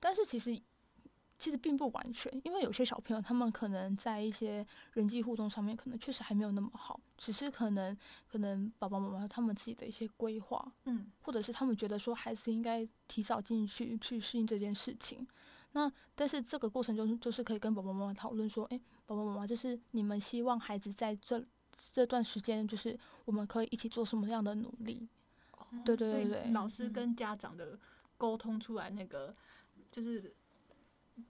[0.00, 0.58] 但是其实
[1.38, 7.96] 其实并不完全，因为有些小朋友他们可能在一些人际互动上面，可能确实还没有那么好，只是可能
[8.30, 15.26] 可能爸爸妈妈他们自己的一些规划，嗯或者是他们觉得说孩子应该提早进去去适应这件事情。
[15.72, 21.44] 那但是这个过程中就是可以跟爸爸妈妈讨论说，诶，爸爸妈妈就是你们希望孩子在这
[21.92, 25.08] 这段时间，就是我们可以一起做什么样的努力？
[25.84, 27.76] 对对对对老师嗯跟家长的
[28.16, 29.34] 沟通出来那个
[29.90, 30.32] 就是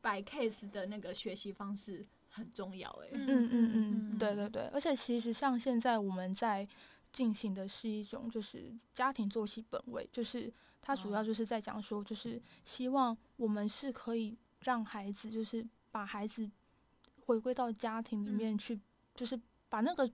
[0.00, 6.66] 摆 case 的那个学习方式很重要哎、嗯嗯嗯，嗯对对对，而且其实像现在我们在
[7.12, 11.24] 进行的是一种就是家庭作息本位，就是它主要哦。
[11.24, 16.50] 就是在讲说，就是希望我们是可以让孩子就是把孩子
[17.26, 18.80] 回归到家庭里面去，
[19.14, 20.10] 就是把那个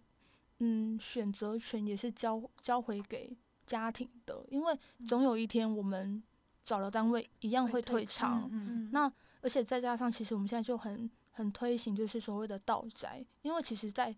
[0.58, 3.34] 嗯选择权也是交交回给
[3.66, 4.78] 家庭的，因为
[5.08, 6.22] 总有一天我们
[6.64, 8.90] 找了单位一样会退场，嗯嗯。
[8.92, 14.14] 那而且再加上，其实我们现在就很很推行，就是所谓的道宅，因为其实，在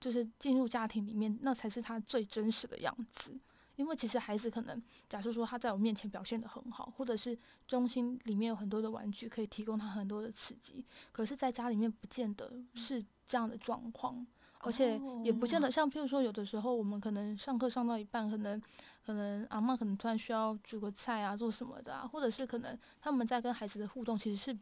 [0.00, 3.38] 就是进入家庭里面，那才是他最真实的样子。
[3.76, 14.26] 因为其实孩子可能，假设说他在我面前表现得很好，或者是中心里面有很多的玩具可以提供他很多的刺激，可是在家里面不见得是这样的状况。
[14.64, 18.62] 而且也不见得像，譬如说，有的时候我们可能上课上到一半，可能
[19.04, 24.56] 可能阿嬷可能突然需要煮个菜啊，做什么的啊，或者是可能他们在跟孩子的互动其实是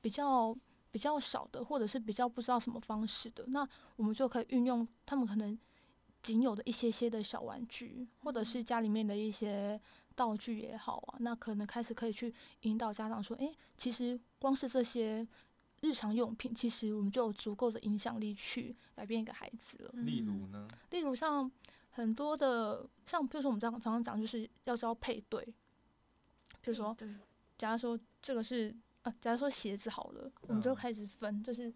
[0.00, 0.56] 比较
[0.90, 5.58] 比较少的，或者是比较不知道什么方式的，那我们就可以运用他们可能
[6.22, 9.80] 仅有的一些些的小玩具，或者是家里面的一些
[10.14, 15.26] 道具也好啊，那可能开始可以去引导家长说，诶，其实光是这些
[15.80, 19.90] 日常用品，其实我们就有足够的影响力去改变一个孩子了。
[19.92, 20.68] 例如呢？
[20.90, 21.50] 例如像
[21.98, 25.44] 很多的，像比如说我们常常常讲，就是要知道配对。
[26.60, 26.96] 比如说，
[27.58, 31.72] 假如说这个是啊，假如说鞋子好了，我们就嗯开始分，就是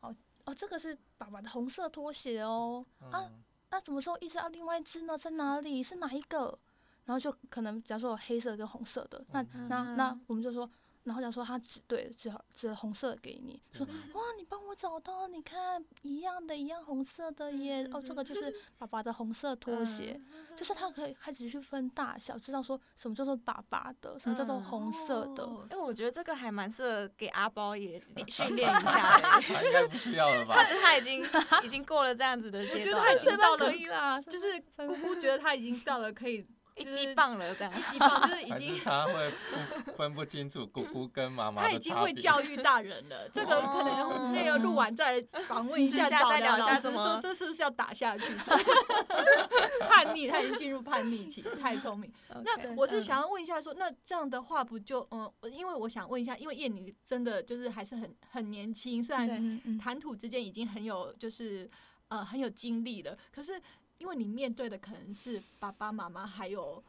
[0.00, 4.48] 哦哦，这个是爸爸的红色拖鞋哦，啊嗯那什么时候一只啊？
[4.48, 5.18] 另外一只呢？
[5.18, 5.82] 在哪里？
[5.82, 6.56] 是哪一个？
[7.04, 10.70] 然后就可能假如说有黑色跟红色的，那嗯那那我们就说，
[11.06, 14.12] 然后讲说他指对了，指好指红色给你，说嗯。
[14.12, 20.20] 哇，你帮我找到，你看一样的，一样红色的耶，哦，这个就是 爸爸的红色拖鞋，
[20.56, 25.66] 就是他可以开始去分大小，知道说什么叫做爸爸的，什么叫做红色的，哦。
[25.70, 30.66] 哎，我觉得这个还蛮适合给阿包也 训练一下的，他应该不需要了吧 但？
[30.68, 31.24] 是他已经
[31.62, 36.44] 已经过了这样子的阶觉得段已经到了可以啦，就是姑姑觉得他已经到了可以
[36.76, 37.72] 一就是击棒了这样。
[37.90, 39.30] 激棒，就是已还经是他会
[39.84, 41.96] 不分不清楚姑姑跟妈妈他已经？
[41.96, 48.24] 会教育大人了， 这个可能那个录完再访问一下私下再聊一疗老师，下怎么说这是不是要打下去？
[49.88, 52.12] 叛逆，他已经进入叛逆期，太聪明。
[52.44, 61.68] 那我是想要问一下说那这样的话不就嗯，因为我想问一下，因为燕妮真的就是还是很很年轻，虽然谈吐之间已经很有就是
[62.08, 63.60] 呃很有经历了，可是
[63.98, 66.82] 因为你面对的可能是爸爸妈妈还有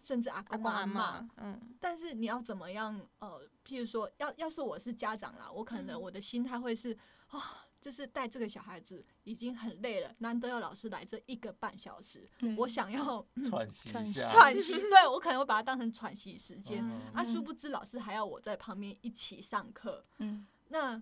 [0.00, 3.00] 甚至阿阿公公阿妈妈，嗯，但是你要怎么样？
[3.18, 6.96] 呃，譬如说，要要是我是家长啦，我可能嗯我的心态会是
[7.28, 16.82] 啊、就是带这个小孩子已经很累了，难得有老师来这一个半小时，嗯我想要喘息喘息一下，喘息， 对我可能会把它当成喘息时间。
[16.82, 20.04] 嗯啊，殊不知老师还要我在旁边一起上课。
[20.18, 21.00] 嗯那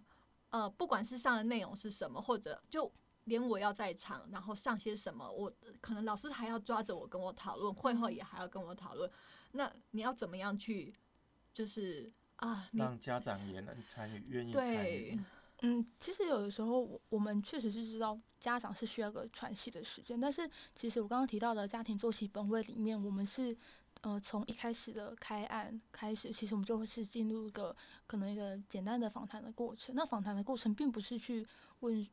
[0.51, 2.91] 呃，不管是上的内容是什么，或者就
[3.27, 9.11] 连我要在场，然后上些什么，我可能老师还要抓着我跟我讨论，会后也还要跟我讨论。
[9.53, 10.95] 那你要怎么样去，
[11.53, 15.21] 就是啊，让家长也能参与，愿意参与。
[15.63, 23.57] 嗯，其实有的时候我我们确实是知道家长是需要个喘息的时间，但是其实我刚刚提到的家庭作息本位里面，我们是
[24.03, 27.75] 呃从一开始的开案开始，其实我们就会是进入一个
[28.07, 29.95] 可能一个简单的访谈的过程。
[29.97, 31.45] 那访谈的过程并不是去
[31.81, 32.07] 问。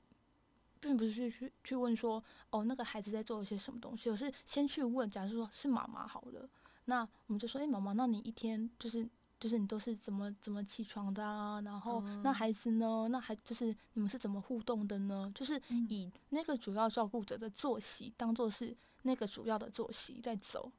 [0.83, 6.47] 并不是去去去问说哦那个孩子在做一些什么东西，而是先去问，假如说是妈妈好了，
[6.85, 9.07] 那我们就说，哎、妈妈，那你一天就是
[9.39, 11.61] 就是你都是怎么怎么起床的啊？
[11.61, 13.07] 然后、那嗯孩子呢？
[13.09, 15.31] 那还就是你们是怎么互动的呢？
[15.33, 20.71] 就是嗯以那个主要照顾者的作息当做是那个主要的作息在走，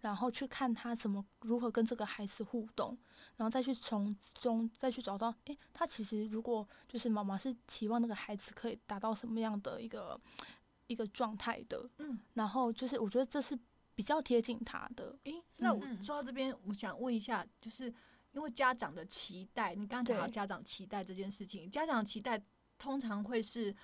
[0.00, 2.96] 然后去看他怎么如何跟这个孩子互动，
[3.38, 10.20] 然后再去从中再去找到，诶，他其实如果就是妈妈是期望那个孩子可以达到什么样的一个
[10.86, 13.58] 一个状态的，嗯，然后就是我觉得这是
[13.94, 17.92] 比较贴近他的，诶，那我嗯说到这边，我想问一下，就是
[18.32, 22.42] 因为家长的期待，你刚刚讲到家长期待这件事情，家长期待
[22.76, 23.74] 通常会是。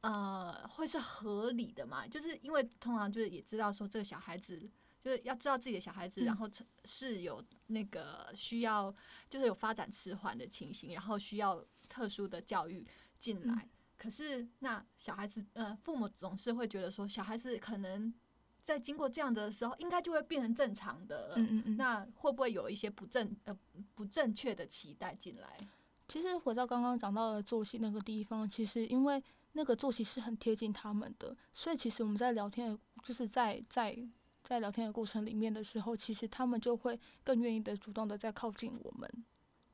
[0.00, 2.06] 呃，会是合理的嘛？
[2.06, 4.70] 就是因为通常就是也知道说这个小孩子
[5.08, 6.46] 就是要知道自己的小孩子，嗯然后
[6.84, 8.94] 是有那个需要，
[9.30, 12.86] 就是有发展迟缓的情形，然后需要特殊的教育
[13.18, 13.54] 进来。
[13.54, 18.14] 嗯可是那小孩子，呃，父母总是会觉得说，小孩子可能
[18.62, 21.34] 在经过这样的时候，应该就会变成正常的了。
[21.36, 21.76] 嗯嗯嗯。
[21.76, 23.58] 那会不会有一些不正呃
[23.96, 25.58] 不正确的期待进来？
[26.06, 29.20] 其实回到刚刚讲到的作息那个地方，其实因为
[29.54, 33.98] 那个作息是很贴近他们的，所以其实我们在聊天，就是在在
[34.48, 39.06] 在聊天的过程里面的时候，其实他们就会更愿意的主动的在靠近我们，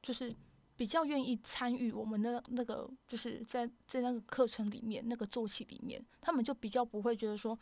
[0.02, 0.34] 就是
[0.74, 7.56] 比较愿意参与我们的那个，就是在在那个课程里面那个作息里面，他们就比较不会觉得说，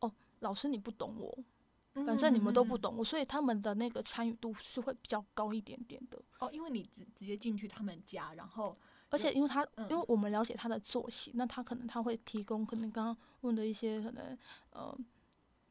[0.00, 1.38] 哦，老师你不懂我，
[2.04, 6.22] 反正你们都不嗯懂我，所以他们的那个参与度是会比较高一点点的。
[6.38, 8.76] 哦，因为你直直接进去他们家，然后。
[9.08, 9.86] 而且因为他，嗯。
[9.90, 14.36] 因为我们了解他的作息，那他可能他会提供可能刚刚问的一些可能
[14.70, 14.98] 呃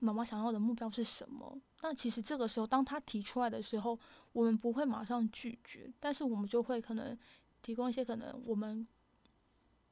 [0.02, 1.58] 妈妈想要的目标是什么。
[1.82, 3.98] 那其实这个时候，当他提出来的时候，
[4.34, 7.18] 我们不会马上拒绝，但是我们就会可能
[7.62, 8.86] 提供一些可能我们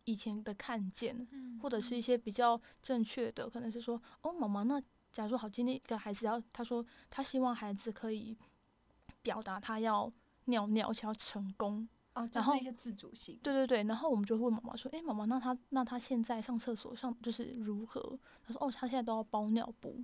[0.05, 8.35] 以前的看见，嗯或者是一些比较正确的，可能是说哦，妈妈，那假如说好，今天一个孩子要他说他希望孩子可以
[9.21, 10.11] 表达他要
[10.45, 11.87] 尿尿，而且要成功。
[12.19, 13.39] 哦，然后一些自主性。
[13.41, 18.01] 对对对，然后我们就会问妈妈说：“诶，妈妈，那他那他现在上厕所上就是如何？”
[18.45, 20.03] 他说：“哦，他现在都要包尿布。”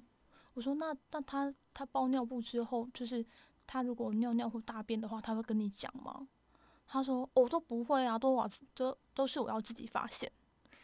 [0.56, 3.26] 我说：“那那他他包尿布之后，就是
[3.68, 6.28] 他如果尿尿或大便的话，他会跟你讲吗？”
[6.88, 10.32] 他说：“哦，都不会啊，都我都都是我要自己发现。”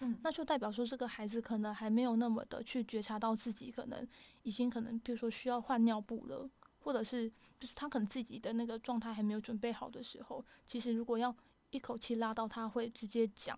[0.04, 4.06] 嗯，那就代表说这个孩子可能还没有那么的去觉察到自己可能
[4.42, 6.50] 已经可能，比如说需要换尿布了，
[6.82, 7.30] 或者是
[7.60, 11.34] 就是他可能自己的那个状态还没有准备好的时候，其实如果要
[11.70, 13.58] 一口气拉到他会直接讲，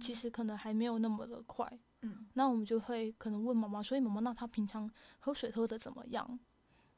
[0.00, 1.70] 其实可能还没有那么的快。
[2.02, 6.38] 嗯，那我们就会可能问妈妈，所以妈妈，那他平常喝水喝的怎么样？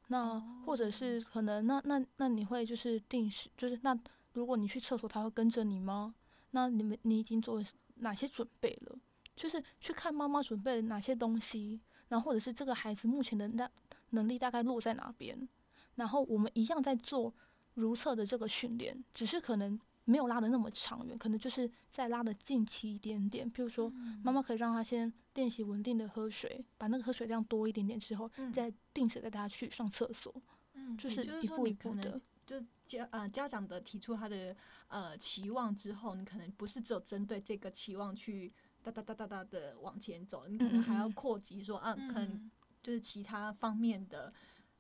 [0.09, 3.99] 那或者是可能，那那那你会就是定时，就是那
[4.33, 6.15] 如果你去厕所，他会跟着你吗？
[6.51, 7.63] 那你们你已经做
[7.97, 8.99] 哪些准备了？
[9.37, 13.71] 就是去看妈妈准备了哪些东西，然后或者是这个孩子目前的那
[14.11, 15.49] 能力大概落在哪边，
[15.97, 17.35] 然后我们一样在做
[17.75, 23.51] 如厕的这个训练，只是可能没有拉的那么长远，可能就是再拉的近期一点点。
[23.53, 23.91] 譬如说，
[24.23, 30.35] 妈妈可以让他先练习稳定的喝水，把那个喝水量多一点点之后，嗯再定时带他去上厕所，
[30.75, 32.21] 嗯就是就是一步一步的。
[32.47, 34.57] 就家呃家长的提出他的
[34.89, 38.51] 呃期望之后，你可能不是只有针对这个期望去
[38.83, 42.51] 哒哒哒哒哒的往前走，你可能还要扩及说，啊，可能
[42.83, 44.33] 就是其他方面的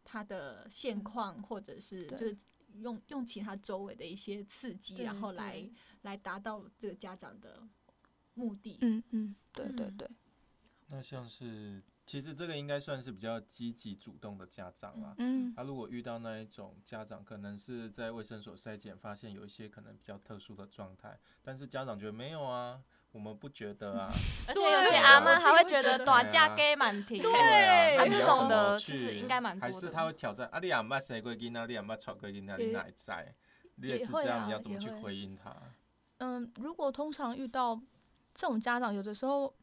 [0.05, 2.37] 他的现况，或者是就是
[2.75, 5.69] 用用其他周围的一些刺激，然后来
[6.03, 7.63] 来达到这个家长的
[8.35, 8.79] 目的。
[8.81, 10.09] 嗯嗯，对对嗯对，
[10.89, 15.15] 那像是，其实这个应该算是比较积极主动的家长啦。
[15.19, 22.83] 嗯他如果遇到那一种家长，可能是在卫生所筛检发现有一些可能比较特殊的状态，但是家长觉得没有啊，
[23.13, 24.11] 我们不觉得啊，
[24.47, 33.35] 而且有些阿妈还会觉得短假给满停，对啊啊，这种的去就是应该蛮多还是他会挑战啊，你阿妈生过囡仔，你阿妈吵过囡仔，你哪会在？
[33.77, 35.55] 你也是这样，啊你要怎么去回应他？
[36.19, 37.81] 嗯，如果通常遇到
[38.35, 39.55] 这种家长，有的时候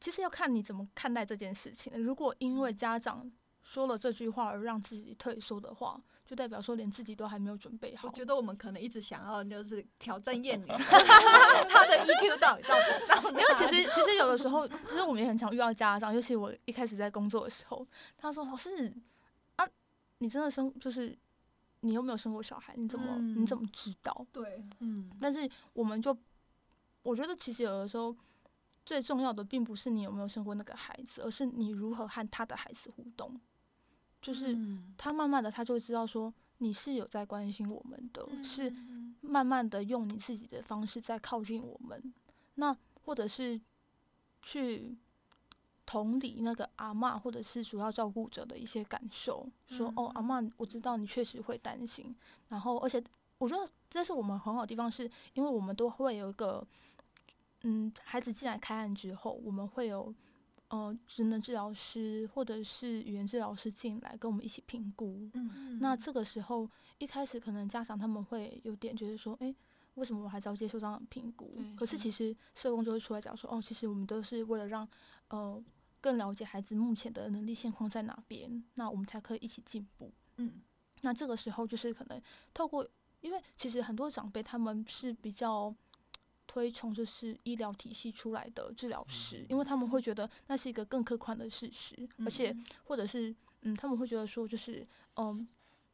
[0.00, 1.92] 其实要看你怎么看待这件事情。
[2.02, 3.30] 如果因为家长
[3.62, 6.00] 说了这句话而让自己退缩的话，
[6.30, 8.06] 就代表说连自己都还没有准备好。
[8.06, 10.66] 我觉得我们可能一直想要就是挑战厌女，
[11.68, 13.40] 他的 EQ 到底到到哪？
[13.40, 17.84] 因为其实其实有的时候，其实我们也很常遇到家长，尤其我一开始在工作的时候，
[18.16, 18.94] 他说：“老师
[19.56, 19.66] 啊，
[20.18, 21.18] 你真的生就是
[21.80, 22.74] 你有没有生过小孩？
[22.76, 26.16] 你怎么、你怎嗯么知道？”对，嗯，但是我们就，
[27.02, 28.14] 我觉得其实有的时候
[28.86, 33.34] 最重要的并不是你有没有生过那个孩子，而是你如何和他的孩子互动。
[34.20, 34.94] 就是嗯。
[34.96, 42.12] 他慢慢的他就知道说你是有在关心我们的，是嗯慢慢的用你自己的方式在靠近我们。
[42.56, 43.60] 那或者是
[44.42, 44.96] 去
[45.86, 52.14] 同理那个阿嬷或者是主要照顾者的一些感受，说哦，阿嬷，我知道你确实会担心，
[52.48, 53.02] 然后而且
[53.38, 56.64] 我觉得这是我们很好的地方，是因为我们都会有一个，
[57.62, 60.14] 嗯，孩子进来开案之后，我们会有
[60.70, 65.30] 呃职能治疗师或者是语言治疗师进来跟我们一起评估。
[65.34, 66.68] 嗯那这个时候
[66.98, 69.54] 一开始可能家长他们会有点觉得说，诶，
[69.94, 71.76] 为什么我还是要接受这样的评估对？
[71.76, 74.88] 可是其实社工就会出来讲说，哦，其实我们都是为了让
[75.28, 75.62] 呃
[76.00, 80.12] 更了解孩子目前的能力现况在哪边，那我们才可以一起进步。
[80.36, 80.60] 嗯
[81.02, 82.86] 那这个时候就是可能透过，
[83.22, 85.74] 因为其实很多长辈他们是比较
[86.50, 93.32] 推崇就是医疗体系出来的治疗师，因为他们会觉得那是一个更客观的事实，而且或者是
[93.62, 94.84] 嗯，他们会觉得说就是
[95.14, 95.46] 嗯，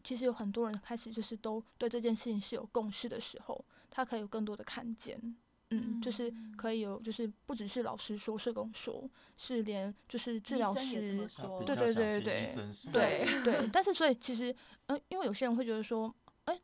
[0.03, 5.37] 其实有很多人开始就是都对这件事情是有共识的时候，他可以有更多的看见。
[5.71, 12.47] 嗯，就是可以有，就是不只是老师说、社工说，是连就是治疗师，说对对对对
[12.93, 14.55] 对对，但是所以其实，
[14.87, 16.59] 呃，因为有些人会觉得说，哎、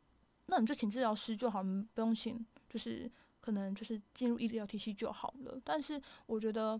[0.45, 3.11] 那你就请治疗师就好，你不用请，就是
[3.43, 5.59] 可能就是进入医疗体系就好了。
[5.65, 6.79] 但是我觉得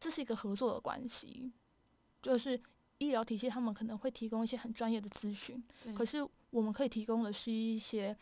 [0.00, 1.52] 这是一个合作的关系，
[2.20, 2.60] 就是
[2.98, 5.62] 医疗体系他们可能会提供一些很专业的咨询，
[5.94, 8.16] 可是我们可以提供的是一些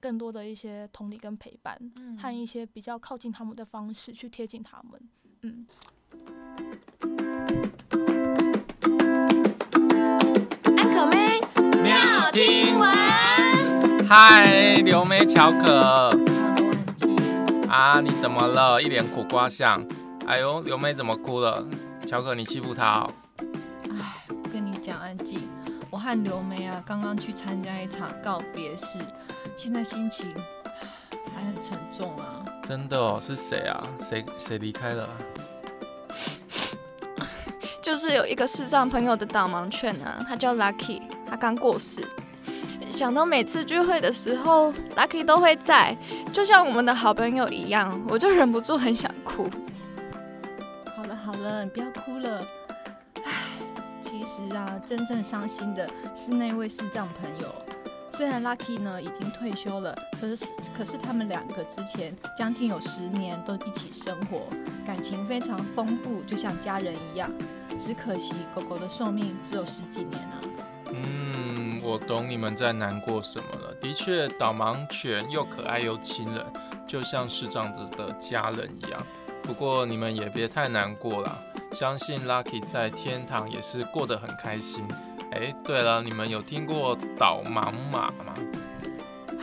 [0.00, 5.00] 更多的一些同理跟陪伴，嗯和一些比较靠近他们的方式去贴近他们。
[5.42, 5.66] 嗯，
[10.76, 11.40] 安可妹
[11.82, 12.94] 妙听完，
[14.08, 16.25] 嗨，刘梅巧可。
[17.76, 18.80] 啊，你怎么了？
[18.80, 19.86] 一脸苦瓜相。
[20.26, 21.62] 哎呦，刘梅怎么哭了？
[22.06, 23.10] 乔可，你欺负她哦？
[23.90, 25.46] 哎，我跟你讲，安静，
[25.90, 28.98] 我和刘梅啊，刚刚去参加一场告别式，
[29.58, 30.34] 现在心情
[31.34, 32.42] 还很沉重啊。
[32.62, 33.86] 真的哦，是谁啊？
[34.00, 35.12] 谁谁离开了啊？
[37.82, 42.08] 就是有一个视障朋友的导盲犬啊，他叫 Lucky，他刚过世。
[42.90, 45.96] 想到每次聚会的时候，Lucky 都会在，
[46.32, 49.48] 就像我们的好朋友一样，我就忍不住很想哭。
[50.96, 52.46] 好了好了，你不要哭了。
[53.24, 53.42] 唉，
[54.02, 57.54] 其实啊，真正伤心的是那位视障朋友。
[58.16, 60.38] 虽然 Lucky 呢已经退休了，可是
[60.74, 64.46] 可是他们两个之前将近有十年都一起生活，
[64.86, 67.30] 感情非常丰富，就像家人一样。
[67.78, 70.40] 只可惜狗狗的寿命只有十几年啊。
[70.92, 71.55] 嗯，
[71.86, 73.72] 我懂你们在难过什么了。
[73.80, 76.44] 的确，导盲犬又可爱又亲人，
[76.84, 79.00] 就像是这样子的家人一样。
[79.40, 81.38] 不过你们也别太难过了，
[81.72, 84.84] 相信 Lucky 在天堂也是过得很开心。
[85.30, 88.34] 哎，对了，你们有听过导盲马吗？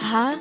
[0.01, 0.35] 啊，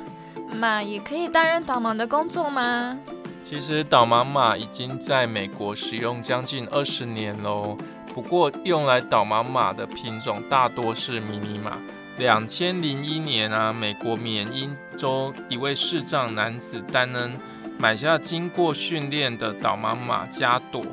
[0.51, 2.99] 马也可以担任导盲的工作吗？
[3.45, 7.77] 其实导盲马已经在美国使用将近二十年喽。
[8.13, 11.77] 不过用来导盲马的品种大多是迷你马。
[12.17, 17.35] 两千零一年啊，美国缅因州一位视障男子丹恩
[17.79, 20.83] 买下经过训练的导盲马加朵，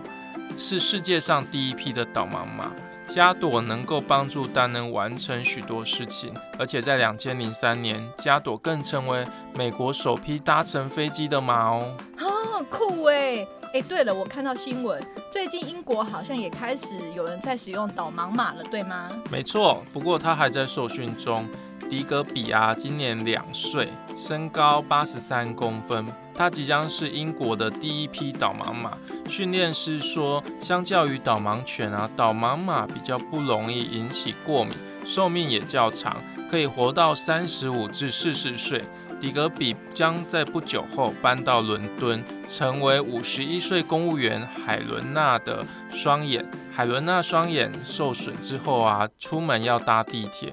[0.57, 2.73] 是世界上第一批的导盲马。
[3.07, 11.97] 加朵能够帮助丹恩完成许多事情，而且在两千零三年，加朵更成为美国首批搭乘飞机的马哦。
[12.21, 13.45] 哦，酷哎！
[13.73, 15.01] 哎，对了，我看到新闻，
[15.33, 19.09] 最近英国好像也开始有人在使用导盲马了，对吗？
[19.31, 21.49] 没错，不过他还在受训中。
[21.89, 26.05] 迪格比啊，今年两岁，身高八十三公分。
[26.35, 28.97] 他即将是英国的第一批导盲马。
[29.29, 34.73] 训练师说，相较于导盲犬啊，导盲马比较不容易引起过敏，
[35.05, 36.16] 寿命也较长，
[36.51, 38.85] 可以活到三十五至四十岁。
[39.21, 46.45] 迪格比将在不久后搬到伦敦，成为五十一岁公务员海伦娜的双眼。
[46.75, 50.51] 海伦娜双眼受损之后啊，出门要搭地铁。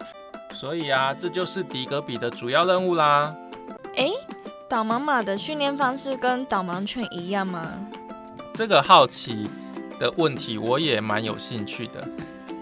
[0.54, 3.34] 所以啊，这就是迪格比的主要任务啦。
[3.96, 4.12] 诶，
[4.68, 7.72] 导盲马的训练方式跟导盲犬一样吗？
[8.54, 9.50] 这个好奇
[9.98, 12.06] 的问题，我也蛮有兴趣的。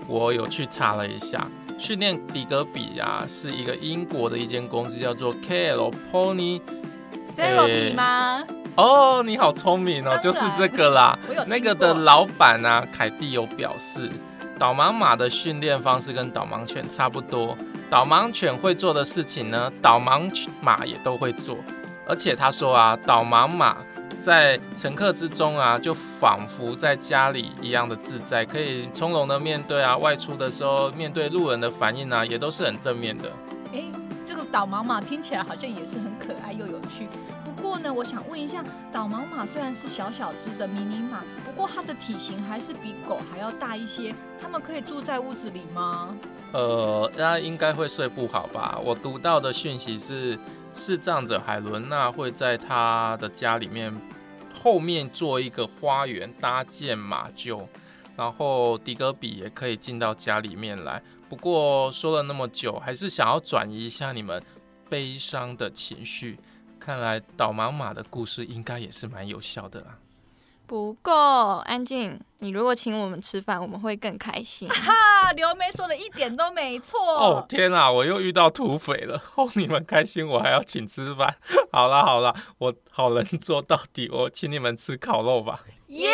[0.07, 1.47] 我有去查了一下，
[1.77, 6.61] 训练迪格比啊，是一个英国的一间公司，叫做 KL Pony
[7.37, 8.43] Therapy 吗？
[8.75, 11.17] 哦，你好聪明哦，就是这个啦。
[11.47, 14.09] 那个的老板啊，凯蒂有表示，
[14.57, 17.57] 导盲马的训练方式跟导盲犬差不多。
[17.89, 20.29] 导盲犬会做的事情呢，导盲
[20.61, 21.57] 马也都会做。
[22.07, 23.77] 而且他说啊，导盲马
[24.19, 33.31] 在乘客之中啊，就仿佛在家里一样的自在，可以从容的面对啊，外出的时候面对路人的反应啊，也都是很正面的。
[33.73, 33.83] 哎，
[34.25, 37.07] 这个导盲马听起来好像也是很可爱又有趣。
[37.43, 44.13] 不过呢，我想问一下，导盲马虽然是小小只的迷你马，不过它的体型还是比狗还要大一些。
[44.41, 46.15] 它们可以住在屋子里吗？
[46.51, 48.79] 呃，那应该会睡不好吧？
[48.83, 50.37] 我读到的讯息是，
[50.75, 53.93] 视障者海伦娜会在她的家里面
[54.53, 57.65] 后面做一个花园，搭建马厩，
[58.15, 61.01] 然后迪格比也可以进到家里面来。
[61.27, 64.41] 不过说了那么久，还是想要转移一下你们
[64.89, 66.37] 悲伤的情绪。
[66.79, 69.97] 看来导盲马的故事应该也是蛮有效的啦。
[70.67, 72.19] 不够安静。
[72.39, 74.69] 你如果请我们吃饭，我们会更开心。
[74.69, 76.99] 哈，刘梅说的一点都没错。
[76.99, 79.21] 哦天啊，我又遇到土匪了。
[79.35, 81.35] 哦，你们开心，我还要请吃饭。
[81.71, 85.61] 好啦好啦，我好人做到底，我请你们吃烤肉吧。
[85.87, 86.09] 耶！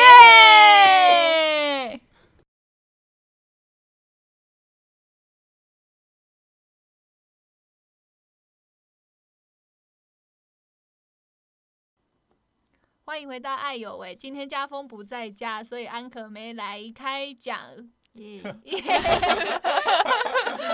[13.11, 14.15] 欢迎回到爱有为。
[14.15, 17.59] 今天家峰不在家，所以安可没来开讲。
[18.15, 18.41] 耶！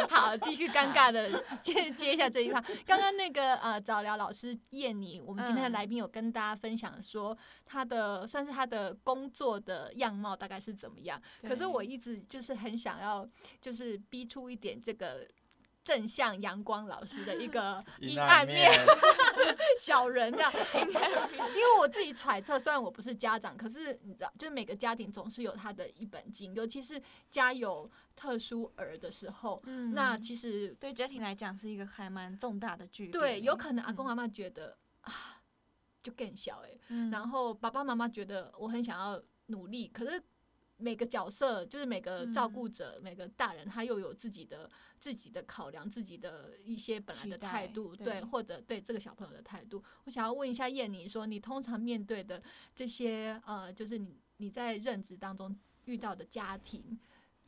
[0.07, 2.61] 好，继续尴尬的接接一下这一趴。
[2.85, 7.35] 刚刚那个呃早聊老师燕妮，我们今天的来宾有跟大家分享说，
[7.65, 11.19] 他的算是他的工作的样貌大概是怎么样。
[11.41, 13.27] 可是我一直就是很想要，
[13.59, 15.27] 就是逼出一点这个。
[15.87, 18.69] 正向阳光老师的一个 阴暗面，
[19.79, 20.51] 小人这样，
[20.83, 33.11] 因为我自己揣测，虽然我不是家长，可是你知道，就是每个家庭总是有他的一本经，尤其是家有特殊儿的时候，嗯，那其实对家庭来讲是一个还蛮重大的巨变。
[33.13, 35.39] 对，有可能阿公阿妈觉得啊，
[36.03, 36.77] 就更小哎，
[37.09, 40.21] 然后爸爸妈妈觉得我很想要努力，可是。
[40.77, 44.69] 每个角色就是每个照顾者，每个大人，他又有自己的
[44.99, 49.83] 自己的考量，自己的一些本来的态度，对，或者对这个小朋友的态度。
[50.05, 52.41] 我想要问一下燕妮，说你通常面对的
[52.73, 56.99] 这些呃，就是你你在任职当中遇到的家庭，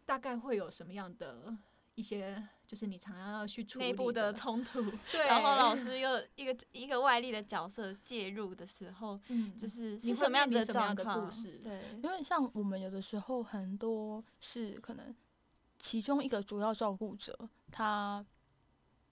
[0.06, 1.58] 大概会有什么样的？
[1.96, 4.80] 一些就是你常常要去处理内部的冲突，
[5.12, 11.28] 对，然后老师又一个一个外力的角色介入的时候，嗯，就是是什么样子的状况？
[11.64, 15.16] 对，因为像我们有的时候很多是可能
[15.80, 18.24] 其中一个主要照顾者，他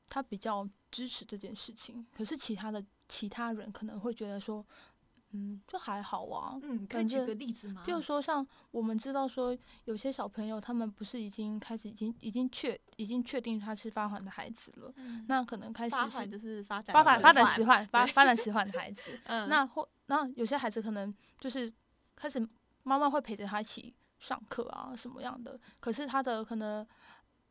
[0.07, 4.63] 他比较支持这件事情，可是其他的其他人可能会觉得说，
[5.37, 6.57] 嗯，就还好啊。
[6.63, 7.83] 嗯，可以举个例子吗？
[7.85, 21.71] 比如说，像我们知道说，有些小朋友他们不是已经开始已经已经确已经确定他是发缓的孩子了，嗯那可能开始是发缓就是发展发展发展迟迟缓发发展迟缓的孩子， 嗯，那或那有些孩子可能就是
[22.15, 22.45] 开始
[22.83, 26.85] 妈妈会陪着他一起上课啊什么样的，可是他的可能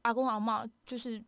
[0.02, 1.22] 阿公阿嬷就是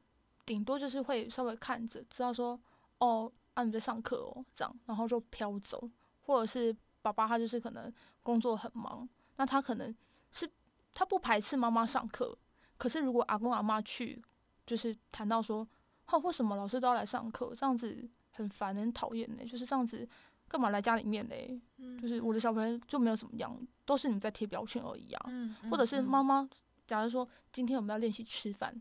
[0.47, 2.59] 顶多就是会稍微看着，知道说
[2.99, 5.89] 哦啊你在上课哦这样，然后就飘走，
[6.29, 7.91] 或者是爸爸他就是可能
[8.23, 9.93] 工作很忙，那他可能
[10.31, 10.49] 是
[10.93, 12.37] 他不排斥妈妈上课，
[12.77, 14.23] 可是如果阿公阿妈去
[14.67, 15.67] 就是谈到说，
[16.07, 20.07] 哦为什么老师都要来上课，这样子很烦很讨厌呢，就是这样子。
[20.51, 21.61] 干嘛来家里面嘞？
[21.77, 23.55] 嗯就是我的小朋友就没有怎么样，
[23.85, 25.27] 都是你们在贴标签而已啊。
[25.29, 26.49] 嗯，或者是嗯妈妈，
[26.87, 28.75] 假如说今天我们要练习吃饭，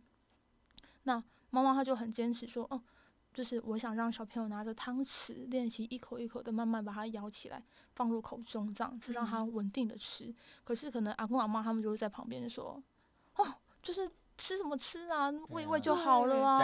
[1.04, 2.82] 那妈妈她就很坚持说，哦，
[3.38, 7.64] 就是我想让小朋友拿着汤匙练习一口一口的慢慢把它舀起来
[7.94, 10.34] 放入口中，这样子让他稳定的吃。
[10.64, 12.82] 可是可能阿公阿妈他们就会在旁边说，
[13.36, 13.46] 哦，
[13.80, 14.10] 就是
[14.40, 16.58] 吃什么吃啊，喂一喂就好了啊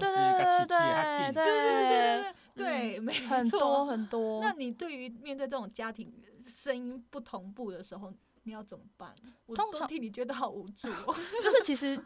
[0.00, 1.32] 对对饲饲的较对。
[1.32, 4.40] 对对对对对对，没很多很多。
[4.42, 6.12] 那你对于面对这种家庭
[6.48, 9.14] 声音不同步的时候，你要怎么办？
[9.46, 11.14] 我都通常替你觉得好无助哦。
[11.40, 12.02] 就是其实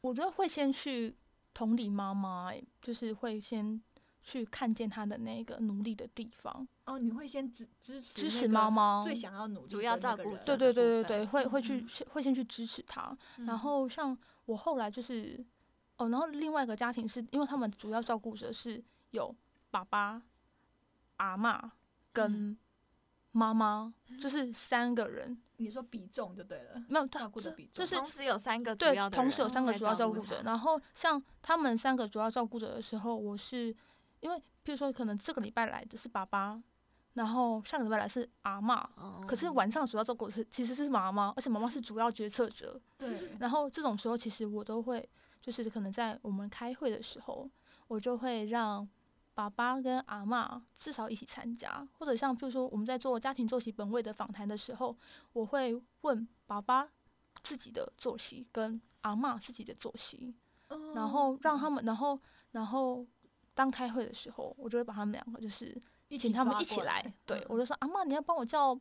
[0.00, 1.14] 我觉得会先去
[1.54, 3.80] 同理妈妈、欸，就是会先
[4.22, 9.02] 去看见她的那个努力的地方，哦，你会先支支持支持妈妈。
[9.04, 13.16] 最想要努力主要的那个人照顾者对对对对对，会会去嗯会先去支持她。
[13.38, 15.44] 然嗯后像我后来就是，
[15.96, 19.34] 哦，然后另外一个家庭是因为他们主要照顾者是有
[19.70, 20.22] 爸爸、
[21.16, 21.70] 阿嬷
[22.12, 22.56] 跟
[23.32, 25.40] 妈妈，就是三个人。
[25.62, 30.42] 你说比重就对了，没有，照顾的比重就是同时有三个主对同时有三个主要照顾顾者。
[30.44, 33.74] 然后像他们三个主要照顾者的时候，我是
[34.20, 36.60] 因为譬如说可能这个礼拜来的是爸爸，
[37.14, 38.84] 然后下个礼拜来是阿嬷，
[39.26, 42.80] 可是哦晚上主要照顾的是其实是妈妈，而且妈妈是主要决策者。
[42.98, 45.08] 对，然后这种时候，其实我都会
[45.40, 47.48] 就是可能在我们开会的时候，
[47.88, 48.88] 我就会让。
[49.34, 54.96] 爸爸跟阿嬷至少一起参加，或者像譬如说我们在做家庭作息本位的访谈的时候，
[55.32, 56.88] 我会问爸爸
[57.42, 60.34] 自己的作息跟阿嬷自己的作息，
[60.94, 62.18] 然后让他们，然后
[62.50, 63.06] 然后
[63.54, 67.46] 当开会的时候，我就会把他们两个就是一起请他们一起来，对嗯。
[67.48, 68.78] 我就说阿嬷你要帮我叫，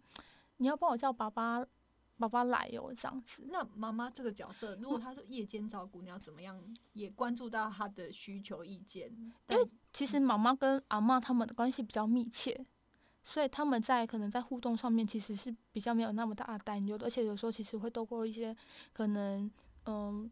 [0.58, 1.66] 你要帮我叫爸爸
[2.18, 3.48] 爸爸来哦，这样子。
[3.50, 6.62] 那妈妈这个角色，如果她是夜间照顾，你要怎么样
[6.94, 9.34] 也关注到她的需求意见？
[9.48, 9.58] 但
[9.94, 12.66] 其实妈妈跟阿嬷他们的关系比较密切，
[13.24, 18.56] 所以他们在可能在互动上面其实是比较没有那么大的担忧的，而且有时候其实会透过一些
[18.94, 19.52] 可能
[19.86, 20.32] 嗯，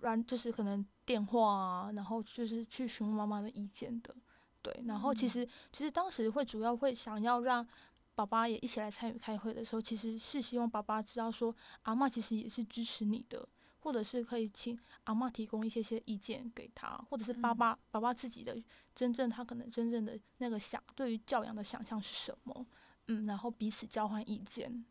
[0.00, 4.14] 然就是可能电话啊，然后就是去询问妈妈的意见的，
[4.60, 4.82] 对。
[4.86, 7.66] 然后其实其实当时会主要会想要让
[8.14, 13.46] 爸爸也一起来参与开会的时候，其实是希望爸爸知道说阿嬷其实也是支持你的，
[13.86, 18.60] 或者是可以请阿嬷提供一些些意见给他，或者是爸嗯爸、爸爸自己的
[18.96, 22.66] 真正他可能真正的那个想对于教养的想象是什么，
[23.06, 24.84] 嗯，然后彼此交换意见，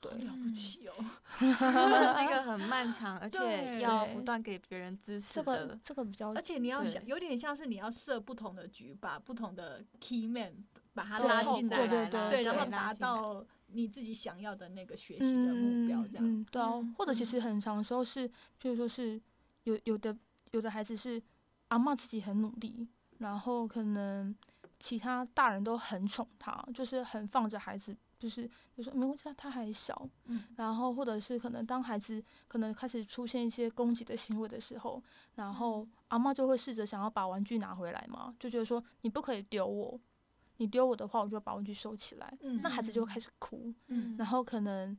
[0.00, 0.94] 对，了不起哦，
[1.40, 5.80] 这 真的是一个很漫长，而且要不断给别人支持这个的。
[5.82, 16.24] 这个比较而且你要想，有点像是你要设不同的局，把不同的 key man 把他拉进来，凑过来啦对，对然后达到你自己想要的那个学习的目标，这样。
[16.24, 17.26] 嗯，对啊，嗯或者其嗯。
[17.26, 19.20] 实很长时候是，譬如说是
[19.64, 20.16] 有有的
[20.52, 21.22] 有的孩子是
[21.68, 22.86] 阿嬷自己很努力，
[23.18, 24.34] 然后可能
[24.78, 30.44] 其他大人都很宠他，就是很放着孩子，就是就说没关系，他他还小，嗯。
[30.56, 35.02] 然后或者是可能当孩子可能开始出现一些攻击的行为的时候，
[35.34, 40.00] 然后阿嬷就会试着想要把玩具拿回来嘛，就觉得说你不可以丢我，
[40.58, 44.96] 你丢我的话，我就把玩具收起来，嗯那孩子就会开始哭，嗯然后可能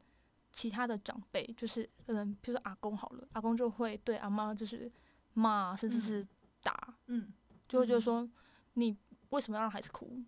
[0.54, 4.92] 其他的长辈，就是可能比如说阿公好了，阿公就会对阿妈就是
[5.34, 6.28] 骂，甚至是
[6.64, 7.32] 打，嗯，
[7.68, 8.30] 就会觉得嗯说
[8.74, 8.96] 你
[9.30, 10.24] 为什么要让孩子哭？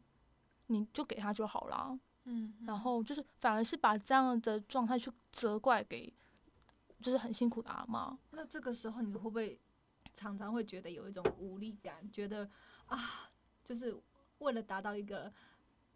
[0.68, 2.00] 你就给他就好啦。
[2.26, 6.14] 嗯，然后就是反而是把这样的状态去责怪给
[7.02, 8.16] 就是很辛苦的阿妈。
[8.32, 9.60] 那这个时候你会不会
[10.14, 12.48] 常常会觉得有一种无力感，觉得
[12.86, 13.32] 啊，
[13.64, 13.96] 就是
[14.40, 15.32] 为了达到一个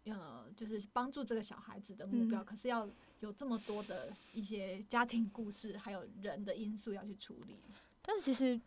[0.06, 2.88] 呃，就是帮助这个小孩子的目标，嗯可是要
[3.20, 7.56] 有这么多的一些家庭故事，还有人的因素要去处理。
[8.02, 8.60] 但是其实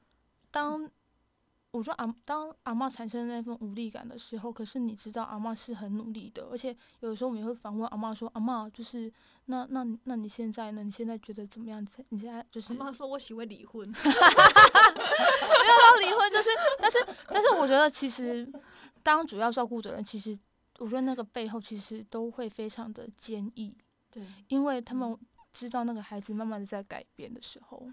[0.50, 0.90] 当
[1.70, 9.12] 我说阿当阿妈产生那份无力感的时候，可是你知道阿妈是很努力的，而且有的时候我们也会反问阿妈说：“阿妈，就是
[9.46, 10.84] 那那你那你现在呢？
[10.84, 11.86] 你现在觉得怎么样？
[12.10, 14.00] 你现在就是阿妈说我喜欢离婚， 要
[16.00, 16.50] 离婚，就是，
[16.80, 16.98] 但是，
[17.28, 18.50] 但是，我觉得其实
[19.08, 20.38] 当主要照顾者人，其实
[20.80, 23.74] 我觉得那个背后其实都会非常的坚毅，
[24.12, 25.18] 对，因为他们
[25.54, 27.88] 知道那个孩子慢慢的在改变的时候，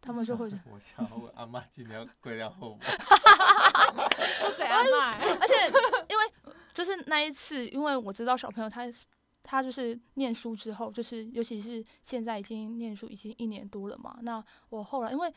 [0.00, 2.82] 他们就会，我想要问阿妈今天要跪在后面，
[4.40, 5.18] 都怎样卖？
[5.42, 5.54] 而且
[6.08, 8.86] 因为就是那一次，因为我知道小朋友他
[9.42, 15.34] 他就是念书之后，就是尤其是现在已经念书已经一年多了嘛，那我后来因为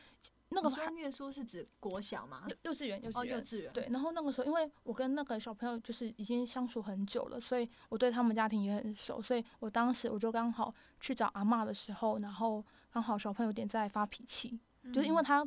[0.53, 2.45] 那个你说念书是指国小吗？
[2.47, 3.45] 幼幼稚园幼稚哦，幼园。
[3.45, 3.73] 稚园。
[3.73, 14.59] 对，然后那个时候，因为我跟那个小朋友就是已经相处很久了，所以我对他们家庭也很熟，所以我当时我就刚好去找阿妈的时候，然后刚好小朋友有点在发脾气，
[14.93, 15.45] 就是因为他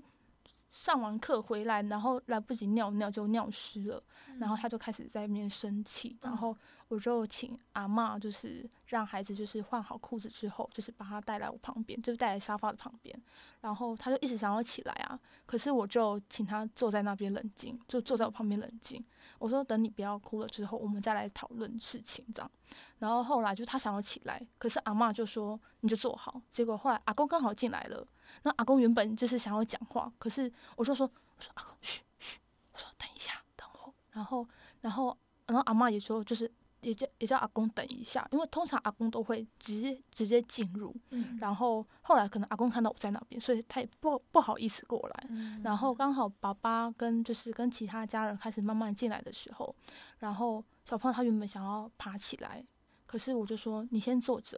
[0.73, 4.03] 上完课回来，然后来不及尿尿就尿湿了，
[4.39, 6.55] 然后他就开始在那边生气，然后
[6.89, 13.19] 我就请阿嬷就是让孩子就是换好裤子之后，就是把他带来我旁边，就是带来沙发的旁边，
[13.63, 19.03] 然后他就一直想要起来啊，可是我就请他坐在那边冷静，就坐在我旁边冷静。
[19.39, 22.51] 我说等你不要哭了之后，我们再来讨论事情这样。
[22.99, 26.41] 然后后来就他想要起来，可是阿嬷就说你就坐好。
[26.51, 28.07] 结果后来阿公刚好进来了，
[28.43, 32.39] 那阿公原本就是想要讲话，可是我就说我说阿公嘘嘘，
[32.73, 33.93] 我说等一下等我。
[34.13, 34.47] 然后
[34.81, 35.17] 然后
[35.47, 40.95] 然后阿妈也说就是也叫也叫阿公等一下，因为通常阿公都会直接直接进入。
[41.11, 45.27] 嗯，然后后来可能阿公看到我在那边，所以他也不不好意思过来。
[45.31, 49.75] 嗯然后刚好爸爸跟就是跟其他家人开始慢慢进来的时候，
[50.21, 52.65] 然后小胖他原本想要爬起来，
[53.07, 54.57] 可是我就说你先坐着，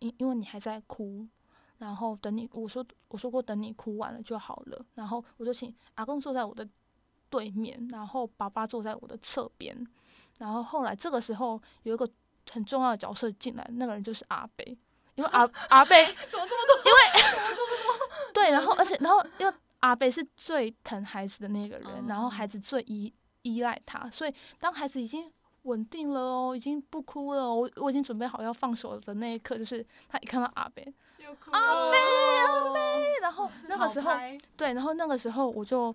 [0.00, 1.26] 因因为你还在哭，
[1.80, 6.66] 然后等你我说我说过等你哭完了就好了，然后我就请阿公坐在我的
[7.30, 9.74] 对面，然后爸爸坐在我的侧边，
[10.36, 12.08] 然后后来这个时候有一个
[12.50, 14.76] 很重要的角色进来，那个人就是阿贝，
[15.14, 16.92] 因为阿 阿贝怎么这么多？
[18.34, 23.12] 对，然后而且然后因为阿贝是最疼孩子的那个人，然后哦孩子最依
[23.42, 30.92] 依赖他，所以当孩子已经稳定了哦，已经不哭了哦，我我已经准备好要放手的那一刻，就是他一看到阿贝，
[31.50, 31.98] 阿贝
[32.38, 34.12] 阿贝，然后 那个时候
[34.56, 35.94] 对，然后那个时候我就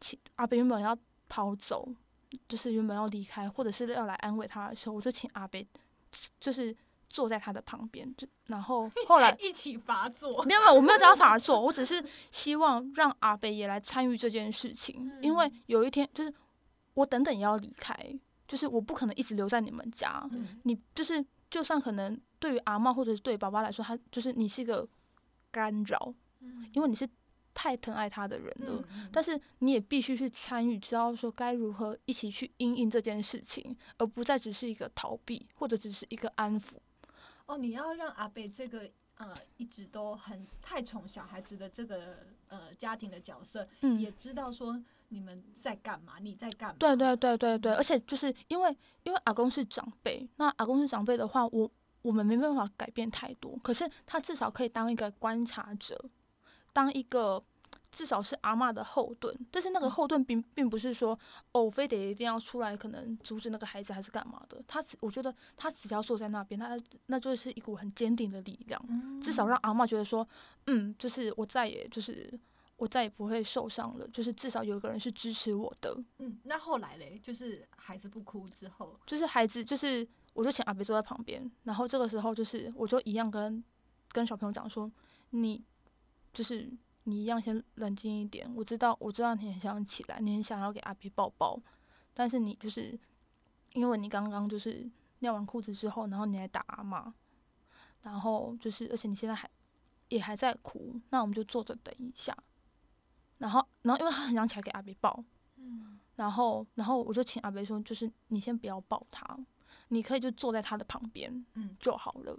[0.00, 0.96] 请阿贝原本要
[1.28, 1.88] 跑走，
[2.48, 5.66] 就是原本要离开，或者是要来安慰他的时候，我就请阿贝
[6.40, 6.74] 就是
[7.08, 10.42] 坐在他的旁边，就然后后来 一起发作。
[10.44, 16.32] 没有没有，我没有叫他罚 坐，我只是希望让阿北也来参与这件事情，因为有一天就是
[16.94, 17.94] 我等等也要离开，
[18.46, 20.60] 就是我不可能一直留在你们家，嗯。
[20.64, 24.86] 你就是就算可能对于阿嬷或者是对于爸爸来说，他就是你是一个
[25.50, 26.14] 干扰，
[26.72, 27.08] 因为你是
[27.54, 28.84] 太疼爱他的人了。
[28.90, 36.74] 嗯但是你也必须去参与，知道说该如何一起去应应这件事情，而不再只是一个逃避，或者只是一个安抚。
[37.46, 42.18] 哦，你要让阿贝这个呃一直都很太宠小孩子的这个
[42.48, 46.76] 呃家庭的角色，嗯，也知道说你们在干嘛，你在干嘛。
[46.78, 51.68] 对对对对对，而且就是因为因为阿公是长辈，那阿公是长辈的话，我
[52.08, 56.02] 我们没办法改变太多，可是他至少可以当一个观察者，
[56.72, 57.44] 当一个
[57.92, 59.36] 至少是阿嬷的后盾。
[59.50, 61.18] 但是那个后盾并并不是说
[61.52, 64.62] 哦，非得一定要出来，可能阻止那个孩子还是干嘛的。
[64.66, 70.26] 他只我觉得他只要坐在那边，他那就是一股很坚定的力量，嗯至少让阿嬷觉得说，
[70.66, 72.32] 嗯，就是我再也就是。
[72.78, 83.62] 我再也不会受伤了，就是至少有一个人是支持我的，嗯，那后来嘞，就是孩子不哭之后，就是孩子，就是我就请阿北坐在旁边，然后这个时候就是我就一样跟
[84.12, 84.90] 跟小朋友讲说，
[85.30, 85.64] 你
[86.32, 86.70] 就是
[87.04, 91.60] 你一样先冷静一点，我知道我知道你很想起来，你很想要给阿北抱抱，
[92.14, 92.98] 但是你就是
[93.72, 94.88] 因为你刚刚就是
[95.20, 97.12] 尿完裤子之后，然后你还打阿妈，
[98.02, 99.50] 然后就是而且你现在还
[100.08, 102.36] 也还在哭，那我们就坐着等一下，
[103.38, 105.22] 然后然后因为他很想起来给阿北抱，
[105.56, 109.38] 嗯，然后，然后我就请阿北说，就是你先不要抱他，
[109.88, 112.38] 你可以就坐在他的旁边，嗯就好了。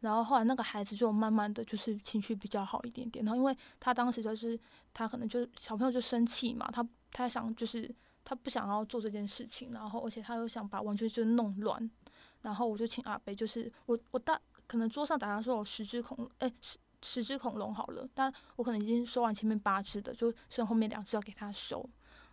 [0.00, 3.24] 然后后来那个孩子就慢慢的就是情绪比较好一点点。
[3.24, 4.58] 然后因为他当时就是
[4.94, 7.92] 他可能就是小朋友就生气嘛，他他想就是
[8.24, 11.90] 他不想要做这件事情，然后而且他又想把玩具就弄乱。
[12.42, 21.84] 然后我就请阿北，就是我我大可能桌上打算说有十只恐龙，哎十十只恐龙好了，但我可能已经收完前面八只的，就剩后面两只要给他收。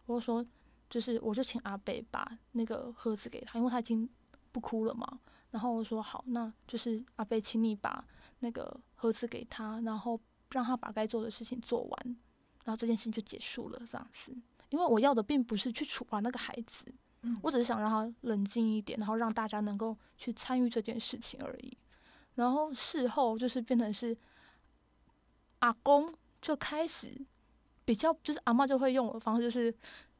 [0.05, 0.45] 我就说，
[0.87, 4.07] 就是我就请阿北把那个盒子给他，因为他已经
[4.55, 5.19] 不哭了嘛。
[5.51, 8.01] 然后我说好，那就是阿北，请你把
[8.39, 10.17] 那个盒子给他，然后
[10.51, 12.17] 让他把该做的事情做完，
[12.63, 14.33] 然后这件事情就结束了，这样子。
[14.69, 16.85] 因为我要的并不是去处罚那个孩子，
[17.23, 21.77] 嗯我只是想让他冷静一点，然后让大家能够去参与这件事情而已。
[22.35, 24.17] 然后事后就是变成是
[25.59, 27.19] 阿公就开始
[27.83, 29.73] 比较，就是阿嬷就会用我的方式，就是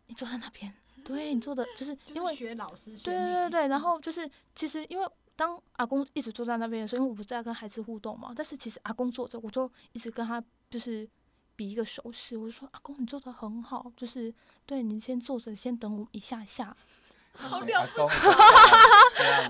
[0.07, 0.73] 你坐在那边，
[1.05, 11.07] 对你做的就是因为就是学老师学对对对对，然后就是其实因为当阿公一直坐在那边的时候，因为我不是在跟孩子互动嘛，但是其实阿公坐着，我就一直跟他就是
[11.55, 14.33] 比一个手势，我就说阿公你做的很好，就是
[14.65, 16.75] 对你先坐着，先等我一下下。
[17.37, 17.75] 好了不起。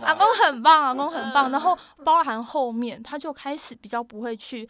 [0.04, 4.68] 阿公很棒，阿公很棒，然后包含后面他就开始比较不会去，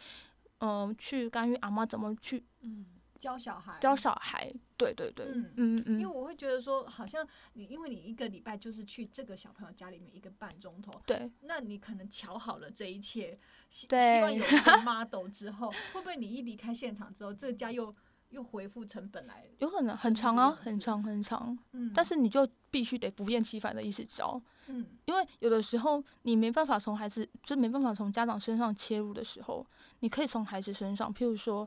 [0.58, 2.84] 嗯、去干预阿妈怎么去嗯
[3.18, 4.52] 教小孩教小孩。
[4.76, 13.38] 对对对，嗯嗯嗯因为我会觉得说，好像你因为你一个礼拜就是去这个小朋友家里面一个半钟头，对那你可能瞧好了这一切，
[13.70, 17.94] 希对希望有一个 model 之后，会不会你一离开现场之后，这个家又
[18.30, 19.46] 又恢复成本来？
[19.58, 24.40] 有可能很长啊，很长很长，嗯，但是你就必须得不厌其烦的一直教。
[24.68, 29.64] 嗯因为有的时候你没办法从孩子，就没办法从家长身上切入的时候，
[30.00, 31.66] 你可以从孩子身上，譬如说，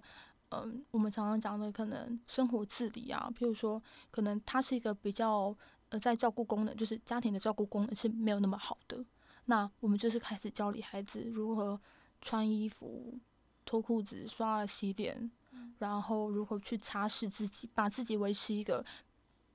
[0.52, 5.56] 嗯，我们常常讲的可能生活自理啊，譬如说，可能他是一个比较
[5.90, 9.06] 呃在照顾功能，就是家庭的照顾功能是没有那么好的，
[9.46, 11.80] 那我们就是开始教理孩子如何
[12.22, 13.18] 穿衣服、
[13.64, 15.30] 脱裤子、刷牙、洗脸，
[15.78, 18.84] 然后如何去擦拭自己，把自己维持一个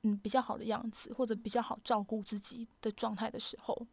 [0.03, 3.87] 嗯比较好的样子，或者比较好照顾自己的状态的时候，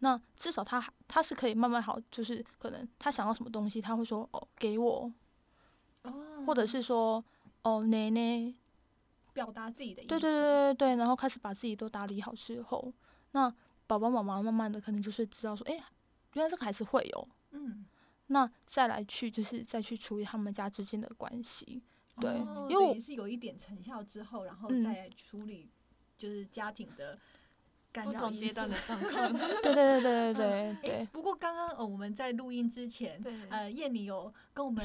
[0.00, 5.12] 那至少他还他是可以慢慢好，就是可能他想要什么东西，他会说哦给我，
[6.08, 7.22] 哦，或者是说
[7.62, 8.54] 哦奶奶，
[9.32, 10.08] 表达自己的意思。
[10.08, 12.92] 对对对对对，然后开始把自己都打理好之后，
[13.32, 13.52] 那
[13.86, 15.74] 爸爸妈妈慢慢的可能就是知道说，哎、
[16.34, 17.84] 原来这个孩子会有，嗯，
[18.28, 21.80] 那再来去就是再去处理他们家之间的关系，
[22.20, 24.84] 对哦因为也是有一点成效之后，然后嗯。
[24.84, 25.68] 再处理
[26.18, 27.16] 就是家庭的
[27.92, 29.32] 干不同阶段的状 况。
[29.62, 34.84] 对对对对对诶对，不过刚刚呃我们在录音之前，对呃燕妮有跟我们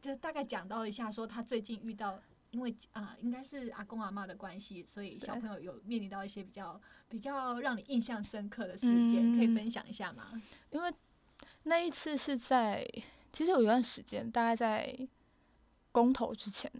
[0.00, 2.18] 就大概讲到一下，说他最近遇到。
[2.50, 10.32] 因为啊、应该是阿公阿妈的关系，所以小朋友有面临到一些比较比较让你印象深刻的事件，可以嗯分享一下吗？
[10.70, 10.90] 因为
[11.64, 12.82] 那一次是在
[13.34, 14.98] 其实有一段时间，大概在
[15.92, 16.72] 公投之前，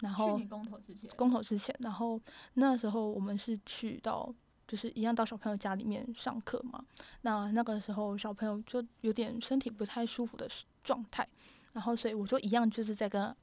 [0.00, 2.18] 然后公投之前，公投之前，然后
[2.54, 4.34] 那时候我们是去到
[4.66, 6.82] 就是一样到小朋友家里面上课嘛。
[7.20, 10.48] 那那个时候小朋友就有点身体不太舒服的
[10.82, 11.28] 状态，
[11.72, 13.34] 然后所以我就一样就是在跟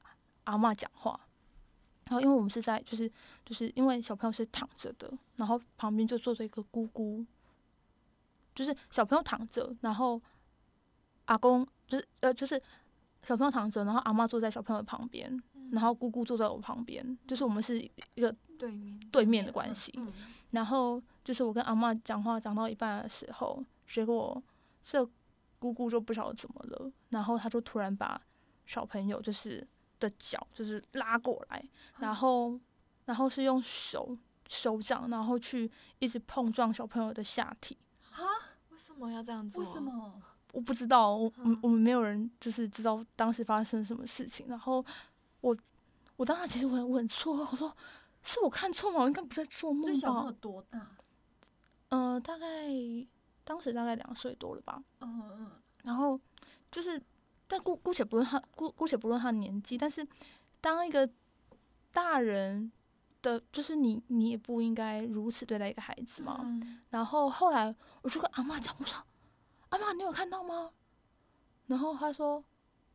[0.44, 1.18] 阿嬷讲话。
[2.06, 3.08] 然后因为我们是在就是
[3.44, 7.24] 就是因为小朋友是躺着的，然后旁边就坐着一个姑姑，
[8.52, 10.20] 就是小朋友躺着，然后
[11.26, 12.60] 阿公就是呃就是
[13.22, 19.92] 小朋友躺着，然后阿嬷坐在小朋友旁边，然后姑姑坐在我旁边，就是我们是一个对面对面的关系。
[19.96, 20.12] 嗯
[20.50, 24.42] 然后就是我跟阿嬷讲话讲到一半的时候，结果
[24.84, 25.08] 这
[25.60, 28.20] 姑姑就不晓得怎么了，然后他就突然把
[28.66, 29.64] 小朋友就是
[30.00, 31.64] 的脚就是拉过来，
[31.98, 32.58] 然后
[33.04, 34.16] 然后是用手
[34.48, 37.78] 手掌，然后去一直碰撞小朋友的下体。
[38.70, 39.62] 为什么要这样做？
[39.62, 39.80] 为什？
[39.80, 40.20] 么？
[40.52, 41.30] 我不知道，我
[41.62, 44.46] 我们没有人就是知道当时发生什么事情。
[44.48, 44.84] 然后
[45.42, 45.56] 我
[46.16, 47.76] 我当时其实我很我很错愕，我说
[48.22, 49.02] 是我看错吗？
[49.02, 50.36] 我应该不在做这梦小朋友吧？
[50.40, 50.96] 多大？
[51.90, 52.46] 嗯、大概
[53.50, 54.80] 当时大概两岁多了吧。
[55.00, 55.50] 嗯嗯
[55.82, 56.16] 然后
[56.70, 57.02] 就是，
[57.48, 60.06] 但姑姑且不论他姑姑且不论他的年纪，但是
[60.60, 61.10] 当一个
[61.92, 62.70] 大人
[63.20, 66.38] 的，就是你你也不应该如此对待一个孩子嘛。
[66.44, 69.02] 嗯然后后来我就跟阿妈讲，我说
[69.70, 70.70] ：“阿妈，你有看到吗？”
[71.66, 72.44] 然后他说，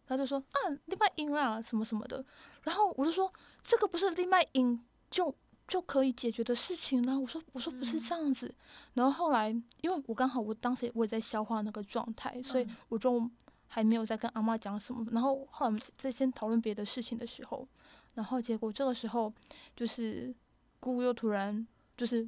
[0.07, 2.23] 他就说：“啊，另外赢啦，什么什么的。”
[2.63, 3.29] 然后我就说
[3.61, 4.81] ：“这个不是另外赢
[5.11, 5.35] 就
[5.67, 8.53] 就可以解决的事情呢。”我说：“我说不是这样子。
[8.93, 9.49] 然后后来，
[9.81, 13.29] 因为我刚好我当时也我也在消化那个状态，所以嗯我就
[13.67, 15.05] 还没有在跟阿妈讲什么。
[15.11, 17.67] 然后后来我们在先讨论别的事情的时候，
[18.13, 19.33] 然后结果这个时候
[19.75, 20.33] 就是
[20.79, 21.65] 姑姑又突然
[21.97, 22.27] 就是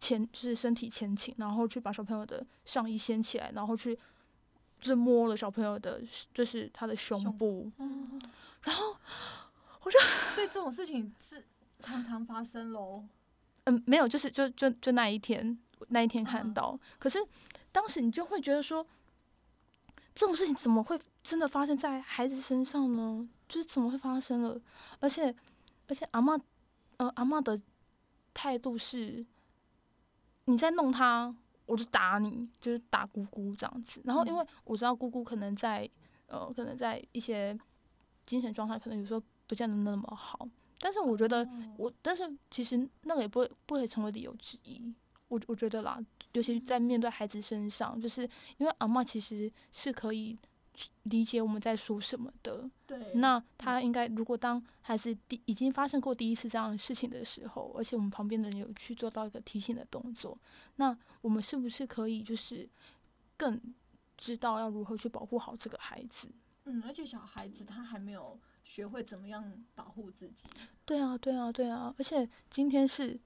[0.00, 3.94] 前就是身体前倾，然后去把小朋友的上衣掀起来，然后去
[4.80, 6.02] 就是摸了小朋友的，
[6.34, 8.20] 就是他的胸胸部，嗯，
[8.62, 8.96] 然后
[10.34, 11.44] 所以这种事情是
[11.82, 13.04] 常常发生喽。
[13.64, 15.58] 嗯没有，就是就就就那一天
[15.88, 17.18] 那一天看嗯到，可是
[17.70, 18.86] 当时你就会觉得说，
[20.14, 23.28] 这种事情怎么会真的发生在孩子身上呢？
[23.48, 24.60] 就是怎么会发生了？
[24.98, 25.34] 而且
[25.88, 26.40] 而且阿嬷
[26.96, 27.60] 呃阿嬷的
[28.32, 29.24] 态度是，
[30.46, 31.34] 你在弄他，
[31.66, 34.00] 我就打你，就是打姑姑这样子。
[34.04, 35.88] 然后因为我知道姑姑可能在
[36.26, 37.56] 呃可能在一些
[38.26, 40.48] 精神状态，可能有时候不见得那么好，
[40.82, 41.44] 但是我觉得。
[41.44, 44.92] 哦我但是其实那个也不会不会成为理由之一，
[45.28, 45.98] 我我觉得啦，
[46.32, 48.22] 尤其在面对孩子身上，就是
[48.58, 50.38] 因为阿嬷其实是可以
[51.04, 52.70] 理解我们在说什么的。
[52.86, 60.38] 对，那他应该，如果当孩子第已经发生过第一次这样的事情的时候，而且我们旁边的人有去做到一个提醒的动作，
[60.76, 62.68] 那我们是不是可以就是
[63.36, 63.60] 更
[64.16, 66.28] 知道要如何去保护好这个孩子？
[66.64, 68.38] 嗯，而且小孩子他还没有
[68.72, 69.44] 学会怎么样
[69.74, 70.46] 保护自己。
[70.86, 71.94] 对啊，对啊，对啊！
[71.98, 73.20] 而且今天是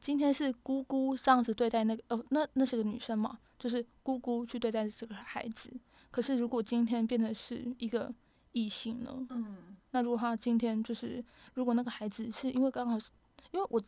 [0.00, 5.72] 今天是姑姑这样子对待那个哦，那那是个女生嘛，就是姑姑去对待这个孩子。
[6.10, 8.12] 可是如果今天变得是一个
[8.50, 9.24] 异性呢？
[9.30, 11.24] 嗯，那如果他今天就是
[11.54, 13.08] 如果那个孩子是因为刚好是
[13.52, 13.80] 因为我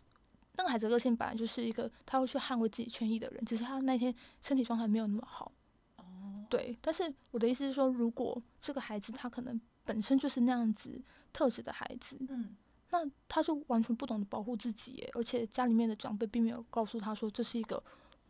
[0.53, 5.51] 那个孩子的个性本来就是一个他会去捍卫自己权益的人，只是他那天身体状态没有那么好。
[5.97, 11.01] 哦，对，但是我的意思是说，如果这个孩子他可能本身就是那样子
[11.33, 12.57] 特质的孩子，嗯，
[12.91, 17.83] 那他就完全不懂得保护自己耶，而且家里面的长辈并没有告诉他说这是一个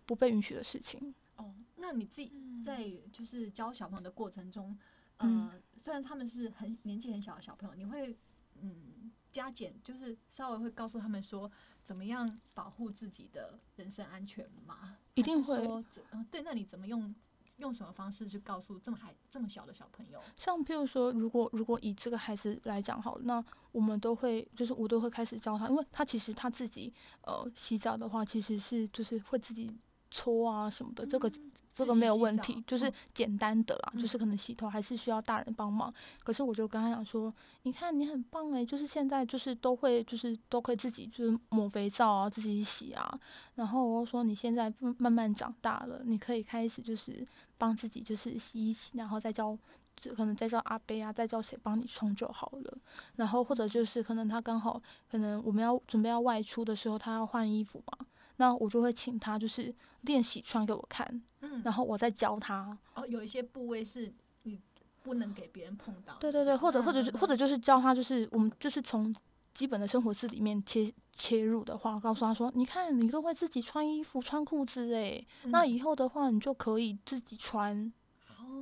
[0.06, 1.14] 不被允许的事情。
[1.36, 4.76] 哦，那你自己嗯在就是教小朋友的过程中，
[5.18, 8.16] 嗯呃，虽然他们是很年纪很小的小朋友，你会
[8.60, 11.50] 嗯加减，就是稍微会告诉他们说
[11.82, 14.96] 怎么样保护自己的人身安全吗？
[15.14, 17.14] 一定会说怎呃，对，那你怎么用
[17.58, 20.20] 用什么方式去告诉这么孩这么小的小朋友？
[20.36, 23.42] 像譬如说，如果如果以这个孩子来讲好，那
[23.72, 26.92] 我们都会就是我都会开始教他，因为他其实他自己
[27.22, 29.70] 呃洗澡的话，其实是就是会自己
[30.10, 31.30] 搓啊什么的，这个
[31.74, 35.92] 这个没有问题，就是简单的啦，嗯就是可能洗头还是需要大人帮忙。
[36.22, 43.18] 可是我就跟他讲说，你看你很棒诶，就是现在就是都会就是都可以自己就是抹肥皂啊，自己洗啊。
[43.56, 47.26] 然后我又说你现在慢慢慢长大了，你可以开始就是
[47.58, 49.58] 帮自己就是洗一洗，然后再教。
[50.00, 52.78] 就可能再叫阿贝啊，再叫谁帮你冲就好了。
[53.14, 58.06] 然后或者就是可能他刚好可能我们要准备要外出的时候，他要换衣服嘛，
[58.36, 61.22] 那我就会请他就是练习穿给我看，
[61.52, 62.76] 嗯，然后我再教他。
[62.94, 64.12] 哦，有一些部位是
[64.44, 64.58] 你
[65.02, 66.14] 不能给别人碰到。
[66.18, 69.14] 对对对，或者或者是或者就是教他，就是我们就是从
[69.52, 77.92] 基本的生活字里面切切入的话，告诉他说，你看你都会自己穿衣服、穿裤子诶，那嗯以后的话你就可以自己穿。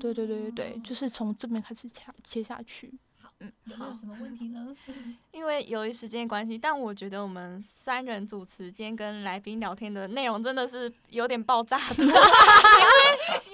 [0.00, 2.92] 对对对对对，就是从这边开始切切下去。
[3.64, 4.74] 有没有什么问题呢？
[5.32, 12.12] 因为由于时间关系，但我觉得我们三人主持今天跟来宾聊天的内容真的是有点爆炸的， 因为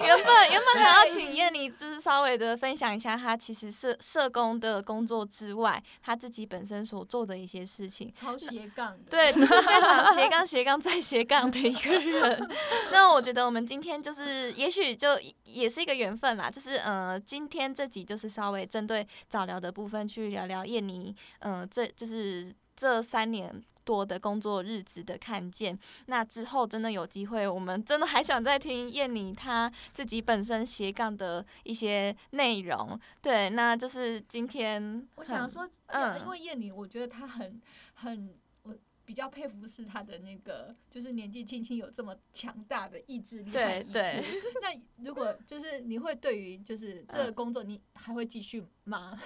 [0.06, 8.12] 原本原本还要请燕妮就是稍微的分享一下她其实社社工的工作之外，她自己本身所做的一些事情。
[8.12, 8.98] 超斜杠的。
[9.10, 12.50] 对，就是非常斜杠斜杠再斜杠的一个人。
[12.90, 16.50] 那我觉得我们今天就是，也许就也是一个缘分啦。
[16.50, 23.62] 就是呃，今天这集就是稍微针对早聊的部分去聊聊燕妮，嗯、呃，这就是这三年。
[23.88, 33.00] 多的工作日子的看见，那之后真的有机会，我们真的还想再听燕妮她自己本身斜杠的一些内容。
[33.22, 37.58] 对，那就是今天我想说，嗯嗯，因为燕妮，我觉得她很
[37.94, 38.76] 很，我
[39.06, 43.50] 比较佩服是她的那个，就是年纪轻轻有这么强大的意志力。
[43.50, 44.22] 对对。
[44.60, 49.18] 那如果就是你会对于就是这个工作，你还会继续吗？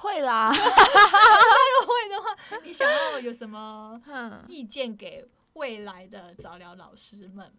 [0.00, 7.52] 会啦， 如果会的话，你想要有什么嗯，意见给未来的早疗老师们？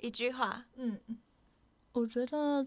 [0.00, 1.00] 一句话，嗯，
[1.92, 2.66] 我觉得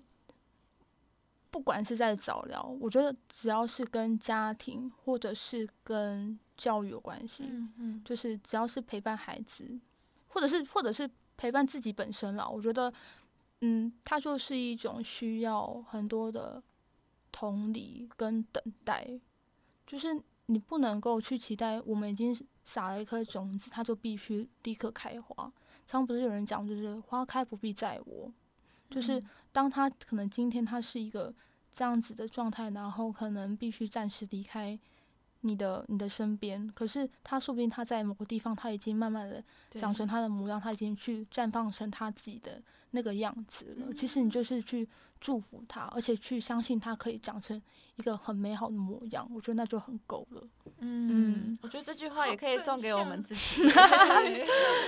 [1.52, 8.02] 不管是在早疗，我觉得只要是跟家庭或者是跟教育有关系，嗯嗯。
[8.06, 9.80] 就是只要是陪伴孩子，
[10.30, 12.92] 或者是或者是陪伴自己本身啦，我觉得，
[13.62, 16.62] 嗯，它就是一种需要很多的
[17.32, 19.08] 同理跟等待，
[19.86, 20.08] 就是
[20.48, 25.52] 你不能够去期待我们已经撒了一颗种子，它就必须立刻开花。
[25.88, 28.32] 常不是有人讲，就是花开不必在我，
[28.90, 31.34] 就是当他可能今天他是一个
[31.74, 34.78] 这样子的状态，然后可能必须暂时离开
[35.42, 39.44] 你的你的身边，可是他说不定他在某个地方他已经慢慢的
[39.80, 42.62] 长成他的模样，他已经去绽放成他自己的
[42.92, 43.92] 那个样子了。
[43.94, 44.88] 其实你就是去
[45.20, 47.62] 祝福他，而且去相信他可以长成
[47.96, 50.44] 一个很美好的模样，我觉得那就很够了。
[50.80, 53.64] 嗯，我觉得这句话也可以送给我们自己。
[53.70, 54.48] 对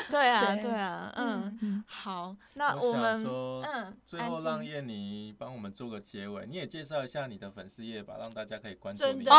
[0.10, 9.24] 对啊，对对啊，嗯，嗯，好，那我们说嗯，最后让燕妮帮我们做个结尾，你也介绍一下你的粉丝页吧，让大家可以关注你。
[9.24, 9.32] 真的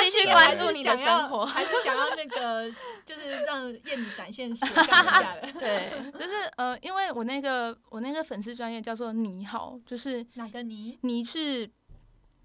[0.00, 1.46] 继续关注你的生活。
[1.46, 2.70] 还是想要那个，
[3.06, 5.52] 就是让燕妮展现斜杠 一下的。
[5.52, 10.98] 对，就是呃，因为我那个我那个粉丝专业叫做你好，就是哪个泥？
[11.02, 11.68] 泥是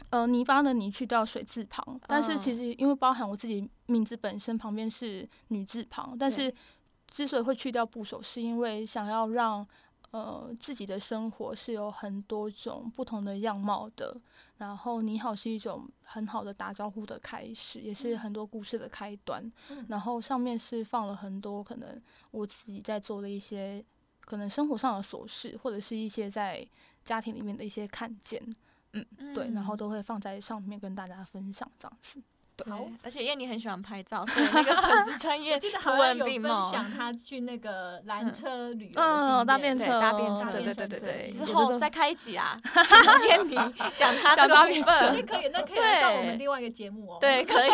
[0.10, 6.54] 呃泥巴的泥去掉水字旁，但是其嗯实因为包含我自己名字本身旁边是女字旁，但是
[7.08, 9.68] 之所以会去掉部首，是因为想要让
[10.12, 14.20] 呃自己的生活是有很多种不同的样貌的。
[14.58, 19.44] 然后你好是一种很好的打招呼的开始，也是很多故事的开端。
[19.70, 22.02] 嗯然后上面是放了很多可能
[22.32, 23.84] 我自己在做的一些
[24.22, 26.66] 可能生活上的琐事，或者是一些在
[27.04, 28.42] 家庭里面的一些看见。
[28.94, 32.22] 嗯，对，然后都会放在上面跟大家分享这样子。
[32.56, 32.66] 对，
[33.02, 36.72] 而且燕妮很喜欢拍照，所以那个粉丝 专业记得图好像有分文并茂。
[36.72, 41.32] 享他去那个缆车旅游的嗯，经验对搭便车，搭便车对对对对对。
[41.32, 43.56] 之后再开一集啊， 请燕妮
[43.98, 45.34] 讲她这个部讲搭便车。
[45.34, 47.18] 可以，那可以来上我们另外一个节目哦。
[47.20, 47.70] 对，可以。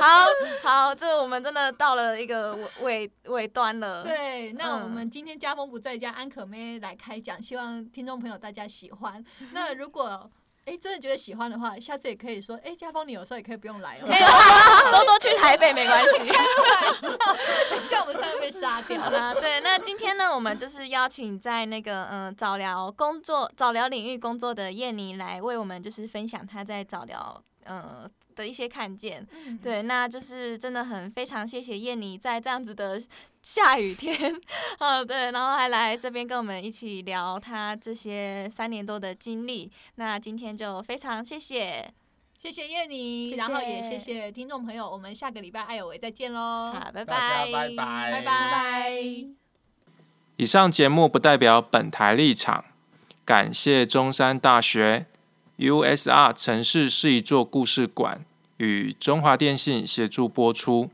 [0.00, 0.26] 好
[0.62, 4.02] 好，这我们真的到了一个尾尾尾端了。
[4.02, 9.24] 对，那我嗯们今天家风不在家，安可妹来开讲，希望听众朋友大家喜欢。
[9.52, 10.30] 那如果
[10.64, 16.32] 哎真的觉得喜欢的话，下次也可以说，哎家峰你有时候也可以不用来哦可，以多多去台北没关系。
[17.90, 19.10] 像我们三个被杀掉好。
[19.10, 29.26] 啦，对，那今天呢，我们就是邀请在那个嗯、呃早疗工作、早疗领域工作的燕妮来为我们就是分享她在早疗呃的一些看见。
[29.32, 33.02] 嗯，对，那就是真的很非常谢谢燕妮在这样子的
[33.42, 34.34] 下雨天，
[34.78, 39.70] 嗯，对，然后还来这边跟我们一起聊她这些三年多的经历。
[39.96, 41.92] 那今天就非常谢谢，
[42.40, 48.92] 谢谢燕妮，谢然后也谢谢谢听众朋友，我们下个礼拜爱有为再见喽，好，拜大家拜，拜拜拜拜。
[50.36, 52.64] 以上节目不代表本台立场，
[53.24, 55.06] 感谢中山大学
[55.58, 58.24] USR 城市是一座故事馆
[58.56, 60.90] 与中华电信协助播出。